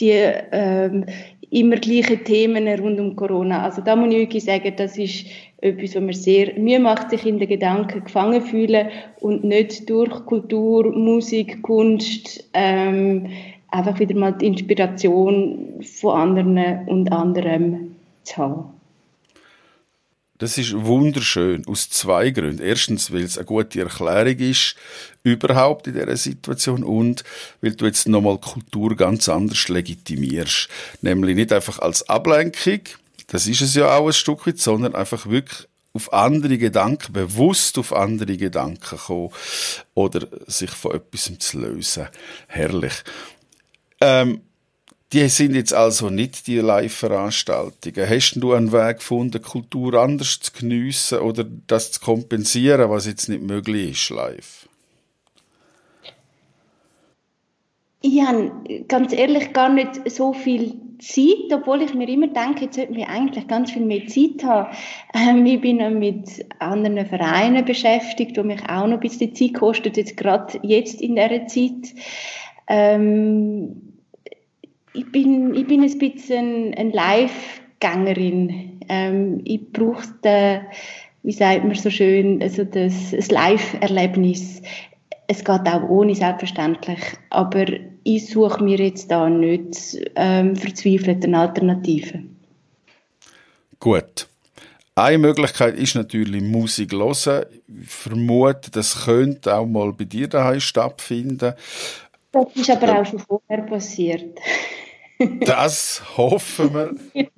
die 0.00 0.10
ähm, 0.10 1.06
immer 1.50 1.76
gleichen 1.76 2.24
Themen 2.24 2.68
rund 2.68 3.00
um 3.00 3.16
Corona. 3.16 3.64
Also 3.64 3.82
da 3.82 3.96
muss 3.96 4.12
ich 4.12 4.18
wirklich 4.18 4.44
sagen, 4.44 4.72
das 4.76 4.96
ist 4.96 5.26
etwas, 5.60 5.96
was 5.96 6.02
mir 6.02 6.14
sehr 6.14 6.58
Mühe 6.58 6.78
macht, 6.78 7.10
sich 7.10 7.26
in 7.26 7.38
den 7.38 7.48
Gedanken 7.48 8.04
gefangen 8.04 8.40
fühlen 8.40 8.88
und 9.20 9.44
nicht 9.44 9.90
durch 9.90 10.10
Kultur, 10.26 10.90
Musik, 10.92 11.62
Kunst 11.62 12.48
ähm, 12.54 13.26
einfach 13.68 13.98
wieder 13.98 14.16
mal 14.16 14.32
die 14.32 14.46
Inspiration 14.46 15.80
von 15.82 16.16
anderen 16.16 16.86
und 16.86 17.12
anderem 17.12 17.96
zu 18.22 18.36
haben. 18.36 18.79
Das 20.40 20.56
ist 20.56 20.72
wunderschön, 20.74 21.66
aus 21.66 21.90
zwei 21.90 22.30
Gründen. 22.30 22.62
Erstens, 22.62 23.12
weil 23.12 23.24
es 23.24 23.36
eine 23.36 23.44
gute 23.44 23.82
Erklärung 23.82 24.38
ist, 24.38 24.74
überhaupt 25.22 25.86
in 25.86 25.92
dieser 25.92 26.16
Situation 26.16 26.82
und 26.82 27.24
weil 27.60 27.74
du 27.74 27.84
jetzt 27.84 28.08
nochmal 28.08 28.38
Kultur 28.38 28.96
ganz 28.96 29.28
anders 29.28 29.68
legitimierst. 29.68 30.70
Nämlich 31.02 31.36
nicht 31.36 31.52
einfach 31.52 31.80
als 31.80 32.08
Ablenkung, 32.08 32.80
das 33.26 33.46
ist 33.46 33.60
es 33.60 33.74
ja 33.74 33.94
auch 33.94 34.06
ein 34.06 34.14
Stück 34.14 34.46
weit, 34.46 34.58
sondern 34.58 34.94
einfach 34.94 35.26
wirklich 35.26 35.68
auf 35.92 36.10
andere 36.10 36.56
Gedanken, 36.56 37.12
bewusst 37.12 37.76
auf 37.76 37.92
andere 37.92 38.38
Gedanken 38.38 38.96
kommen 38.96 39.32
oder 39.92 40.26
sich 40.46 40.70
von 40.70 40.94
etwas 40.94 41.30
zu 41.38 41.58
lösen. 41.58 42.08
Herrlich. 42.46 42.94
Ähm, 44.00 44.40
die 45.12 45.28
sind 45.28 45.54
jetzt 45.54 45.74
also 45.74 46.08
nicht 46.08 46.46
die 46.46 46.58
Live-Veranstaltungen. 46.58 48.08
Hast 48.08 48.34
du 48.36 48.52
einen 48.52 48.70
Weg 48.70 48.98
gefunden, 48.98 49.42
Kultur 49.42 49.94
anders 49.94 50.38
zu 50.38 50.52
geniessen 50.52 51.18
oder 51.18 51.44
das 51.66 51.92
zu 51.92 52.00
kompensieren, 52.00 52.90
was 52.90 53.06
jetzt 53.06 53.28
nicht 53.28 53.42
möglich 53.42 53.90
ist 53.90 54.10
live? 54.10 54.68
Ich 58.02 58.22
habe 58.22 58.52
ganz 58.88 59.12
ehrlich 59.12 59.52
gar 59.52 59.68
nicht 59.68 60.10
so 60.10 60.32
viel 60.32 60.74
Zeit, 61.00 61.52
obwohl 61.52 61.82
ich 61.82 61.92
mir 61.92 62.08
immer 62.08 62.28
denke, 62.28 62.66
jetzt 62.66 62.76
sollten 62.76 62.94
wir 62.94 63.08
eigentlich 63.08 63.46
ganz 63.48 63.72
viel 63.72 63.84
mehr 63.84 64.06
Zeit 64.06 64.44
haben. 64.44 64.74
Ähm, 65.14 65.44
ich 65.44 65.60
bin 65.60 65.78
noch 65.78 65.90
mit 65.90 66.46
anderen 66.60 67.04
Vereinen 67.06 67.64
beschäftigt, 67.64 68.38
wo 68.38 68.42
mich 68.42 68.62
auch 68.68 68.86
noch 68.86 68.98
ein 68.98 69.00
bisschen 69.00 69.34
Zeit 69.34 69.54
kostet, 69.54 69.96
jetzt 69.96 70.16
gerade 70.16 70.58
jetzt 70.62 71.00
in 71.02 71.16
dieser 71.16 71.46
Zeit. 71.46 71.94
Ähm, 72.68 73.89
ich, 74.92 75.10
bin, 75.10 75.54
ich 75.54 75.66
bin 75.66 75.82
ein 75.82 75.98
bisschen 75.98 76.74
ein 76.74 76.90
Live-Gängerin. 76.90 78.80
Ähm, 78.88 79.40
ich 79.44 79.72
brauche 79.72 80.04
wie 81.22 81.32
sagt 81.32 81.64
man 81.64 81.74
so 81.74 81.90
schön, 81.90 82.42
also 82.42 82.64
das, 82.64 83.10
das 83.10 83.30
Live-Erlebnis. 83.30 84.62
Es 85.26 85.44
geht 85.44 85.66
auch 85.66 85.88
ohne, 85.88 86.14
selbstverständlich. 86.14 87.00
Aber 87.28 87.66
ich 88.02 88.26
suche 88.28 88.64
mir 88.64 88.78
jetzt 88.78 89.10
da 89.10 89.28
nicht 89.28 89.98
ähm, 90.16 90.56
verzweifelt 90.56 91.24
eine 91.24 91.38
Alternative. 91.38 92.22
Gut. 93.78 94.26
Eine 94.94 95.18
Möglichkeit 95.18 95.76
ist 95.76 95.94
natürlich 95.94 96.42
Musik 96.42 96.92
hören. 96.92 97.46
Ich 97.82 97.88
vermute, 97.88 98.70
das 98.70 99.04
könnte 99.04 99.54
auch 99.54 99.66
mal 99.66 99.92
bei 99.92 100.04
dir 100.04 100.28
daheim 100.28 100.60
stattfinden. 100.60 101.54
Das 102.32 102.46
ist 102.54 102.70
aber 102.70 103.00
auch 103.00 103.06
schon 103.06 103.18
vorher 103.18 103.62
passiert. 103.66 104.38
Das 105.40 106.02
hoffen 106.16 106.72
wir. 106.72 106.94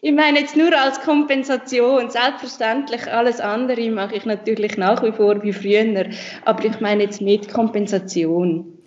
ich 0.00 0.12
meine 0.12 0.40
jetzt 0.40 0.56
nur 0.56 0.72
als 0.78 1.00
Kompensation. 1.00 2.08
Selbstverständlich, 2.08 3.06
alles 3.12 3.40
andere 3.40 3.90
mache 3.90 4.16
ich 4.16 4.24
natürlich 4.24 4.78
nach 4.78 5.02
wie 5.02 5.12
vor 5.12 5.42
wie 5.42 5.52
früher. 5.52 6.06
Aber 6.46 6.64
ich 6.64 6.80
meine 6.80 7.02
jetzt 7.02 7.20
mit 7.20 7.52
Kompensation. 7.52 8.78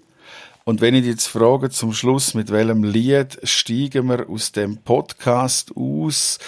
Und 0.64 0.82
wenn 0.82 0.96
ich 0.96 1.06
jetzt 1.06 1.28
frage 1.28 1.70
zum 1.70 1.94
Schluss, 1.94 2.34
mit 2.34 2.52
welchem 2.52 2.84
Lied 2.84 3.38
steigen 3.44 4.08
wir 4.08 4.30
aus 4.30 4.52
dem 4.52 4.78
Podcast 4.78 5.72
aus, 5.76 6.40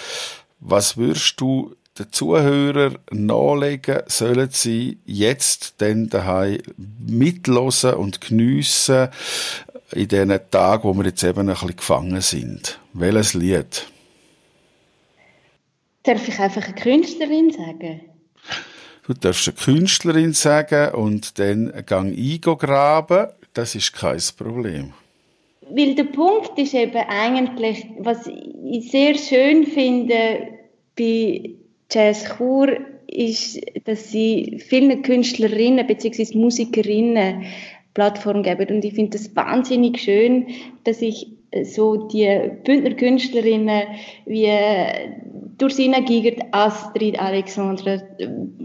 was 0.58 0.96
würdest 0.96 1.40
du 1.40 1.74
den 1.98 2.10
Zuhörern 2.10 2.98
nachlegen, 3.10 4.02
sollen 4.06 4.48
sie 4.50 4.98
jetzt 5.04 5.80
denn 5.80 6.08
daheim 6.08 6.58
mitlosen 6.76 7.94
und 7.94 8.20
geniessen 8.20 9.08
in 9.92 10.08
diesen 10.08 10.40
Tagen, 10.50 10.84
wo 10.84 10.94
wir 10.94 11.04
jetzt 11.04 11.22
eben 11.22 11.48
ein 11.48 11.54
bisschen 11.54 11.76
gefangen 11.76 12.20
sind? 12.20 12.80
Welches 12.92 13.34
Lied? 13.34 13.86
Darf 16.02 16.26
ich 16.28 16.38
einfach 16.38 16.64
eine 16.64 16.74
Künstlerin 16.74 17.50
sagen? 17.52 18.00
Du 19.06 19.14
darfst 19.14 19.48
eine 19.48 19.56
Künstlerin 19.56 20.32
sagen 20.32 20.94
und 20.94 21.38
dann 21.38 21.72
gang 21.86 22.14
graben. 22.58 23.28
Das 23.52 23.74
ist 23.74 23.92
kein 23.92 24.20
Problem. 24.36 24.94
Weil 25.70 25.94
der 25.94 26.04
Punkt 26.04 26.58
ist 26.58 26.74
eben 26.74 27.04
eigentlich, 27.08 27.86
was 28.00 28.26
ich 28.26 28.90
sehr 28.90 29.16
schön 29.16 29.66
finde 29.66 30.48
bei 30.96 31.54
Jazz 31.90 32.24
Chur, 32.36 32.78
ist, 33.06 33.60
dass 33.84 34.10
sie 34.10 34.58
vielen 34.66 35.02
Künstlerinnen 35.02 35.86
bzw. 35.86 36.36
Musikerinnen 36.36 37.44
Plattform 37.94 38.42
geben. 38.42 38.76
Und 38.76 38.84
ich 38.84 38.94
finde 38.94 39.16
das 39.16 39.34
wahnsinnig 39.36 40.00
schön, 40.00 40.48
dass 40.82 41.00
ich 41.00 41.28
so 41.62 42.08
die 42.08 42.50
Bündner 42.64 42.94
Künstlerinnen 42.94 43.84
wie 44.26 44.50
Dursina 45.56 46.00
Gigert, 46.00 46.40
Astrid 46.50 47.16
Alexandra, 47.20 48.02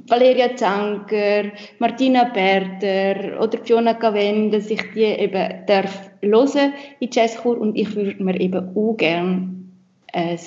Valeria 0.07 0.55
Zanker, 0.55 1.51
Martina 1.77 2.23
Berter 2.23 3.39
oder 3.39 3.59
Fiona 3.63 3.93
Caven, 3.93 4.49
dass 4.49 4.71
ich 4.71 4.81
die 4.95 5.03
eben 5.03 5.65
darf 5.67 6.09
hören 6.21 6.73
in 6.99 7.09
Jazzchor 7.11 7.59
und 7.59 7.77
ich 7.77 7.95
würde 7.95 8.23
mir 8.23 8.39
eben 8.41 8.75
auch 8.75 8.97
gerne 8.97 9.53
ein 10.11 10.39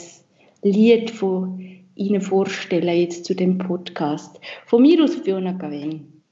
Lied 0.63 1.13
von 1.13 1.72
Ihnen 1.95 2.21
vorstellen 2.21 2.97
jetzt 2.97 3.25
zu 3.25 3.35
dem 3.35 3.59
Podcast. 3.59 4.39
Von 4.67 4.83
mir 4.83 5.03
aus 5.05 5.15
Fiona 5.17 5.53
Caven. 5.53 6.23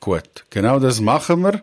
Gut, 0.00 0.44
genau 0.50 0.78
das 0.78 1.00
machen 1.00 1.42
wir. 1.42 1.62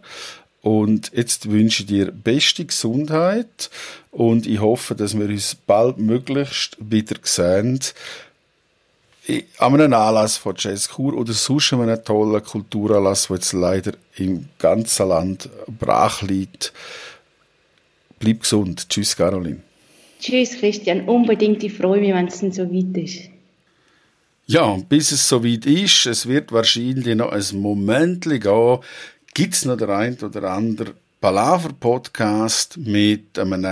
Und 0.61 1.11
jetzt 1.13 1.51
wünsche 1.51 1.83
ich 1.83 1.87
dir 1.87 2.11
beste 2.11 2.65
Gesundheit 2.65 3.69
und 4.09 4.47
ich 4.47 4.59
hoffe, 4.59 4.95
dass 4.95 5.17
wir 5.17 5.27
uns 5.27 5.53
bald 5.53 5.99
möglichst 5.99 6.75
wieder 6.79 7.17
sehen. 7.21 7.79
An 9.59 9.73
einem 9.73 9.93
Anlass 9.93 10.37
von 10.37 10.55
Jazzkur 10.57 11.13
oder 11.13 11.33
sonst 11.33 11.73
an 11.73 11.81
einem 11.81 12.03
tollen 12.03 12.43
Kulturanlass, 12.43 13.27
der 13.27 13.35
jetzt 13.35 13.53
leider 13.53 13.93
im 14.15 14.49
ganzen 14.57 15.07
Land 15.09 15.49
brach 15.67 16.23
liegt. 16.23 16.73
Bleib 18.17 18.41
gesund. 18.41 18.89
Tschüss, 18.89 19.15
Caroline. 19.15 19.61
Tschüss, 20.25 20.57
Christian. 20.57 21.07
Unbedingt. 21.07 21.63
Ich 21.63 21.73
freue 21.73 22.01
mich, 22.01 22.11
wenn 22.11 22.27
es 22.27 22.39
so 22.39 22.63
weit 22.63 22.97
ist. 22.97 23.29
Ja, 24.47 24.75
bis 24.89 25.11
es 25.11 25.29
soweit 25.29 25.67
ist, 25.67 26.07
es 26.07 26.27
wird 26.27 26.51
wahrscheinlich 26.51 27.15
noch 27.15 27.31
ein 27.31 27.61
Moment 27.61 28.23
gehen, 28.23 28.79
gibt 29.35 29.53
es 29.53 29.65
noch 29.65 29.77
der 29.77 29.89
ein 29.89 30.17
oder 30.19 30.49
andere 30.49 30.95
Palaver-Podcast 31.21 32.77
mit 32.77 33.37
einem 33.37 33.67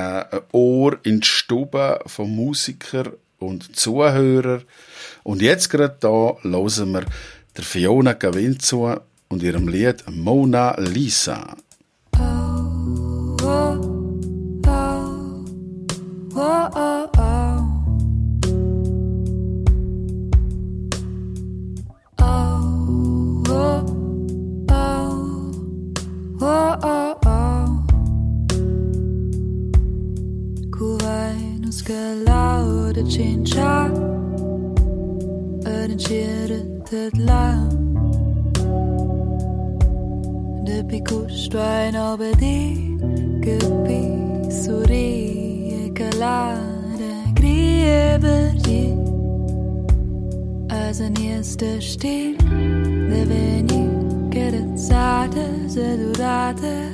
Ohr 0.51 0.99
in 1.01 1.22
die 1.22 1.28
Stube 1.28 1.99
von 2.06 2.36
Musikern 2.36 3.14
und 3.39 3.76
Zuhörern. 3.76 4.62
Und 5.24 5.41
jetzt 5.41 5.72
gerade 5.72 5.97
da 5.99 6.38
hören 6.43 6.91
wir 6.91 7.06
der 7.58 7.64
Fiona 7.64 8.14
Gavin 8.14 8.60
zu 8.60 8.95
und 9.28 9.41
ihrem 9.41 9.68
Lied 9.68 10.04
Mona 10.08 10.80
Lisa. 10.80 11.58
Oh, 16.36 16.69
oh, 16.75 17.09
oh. 17.17 17.23
oh, 26.41 26.77
oh, 26.81 27.17
oh. 27.25 27.84
Kurai 30.71 31.59
nos 31.61 31.84
galau 31.84 32.91
de 32.91 33.03
cincha 33.03 33.91
În 35.63 35.95
tet 36.89 37.25
la 37.25 37.67
De 40.63 40.84
picuș 40.88 41.47
doai 41.47 41.89
no 41.91 42.15
bedi 42.15 42.95
Gepi 43.39 44.01
suri 44.49 45.21
e 45.29 45.32
calare 45.93 47.31
Grie 47.33 48.17
berdi 48.19 48.95
Als 50.69 51.01
ein 51.01 51.15
erster 51.15 51.79
Stil 51.81 52.37
Der 52.37 53.27
veni 53.29 53.83
carezzate, 54.33 55.45
sedurate. 55.67 56.89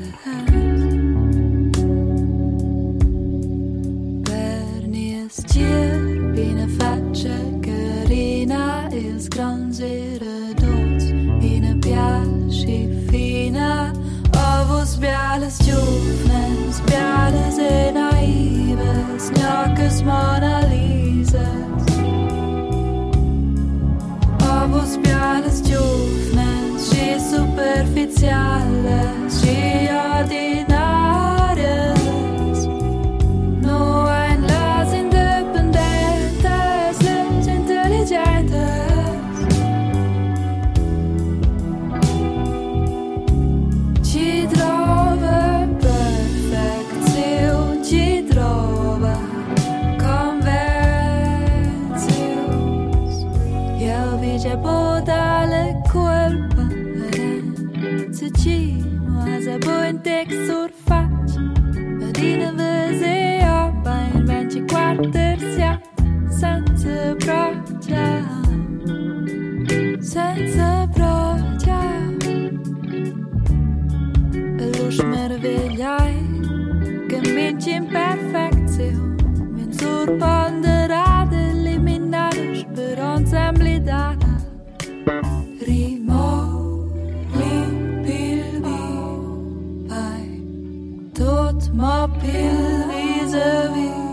Bernie 4.23 5.27
stier, 5.29 6.33
bine 6.35 6.67
faccia 6.67 7.37
carina, 7.61 8.89
ils 8.91 9.27
grans 9.29 9.79
eredons, 9.79 11.03
ina 11.41 11.73
piasci 11.79 12.89
fina, 13.09 13.93
ovos 14.33 14.97
biales 14.97 15.57
giovnes, 15.63 16.81
biales 16.85 17.57
e 17.57 18.09
feel 92.32 92.88
vis-a-vis 92.88 94.09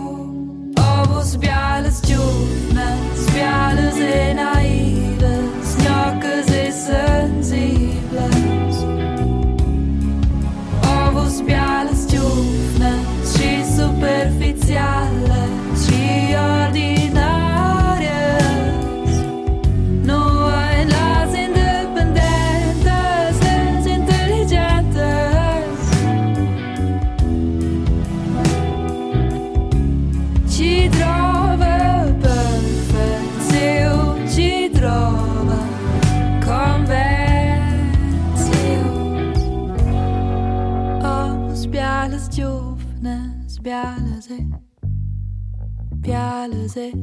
Bialese. 46.47 46.93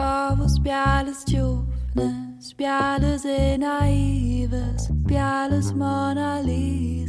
Ovos 0.00 0.60
biales 0.60 1.24
giovnes, 1.26 2.56
biales 2.56 3.24
e 3.24 3.56
naives, 3.56 4.90
biales 5.06 5.72
Mona 5.72 6.40
Lisa. 6.42 7.07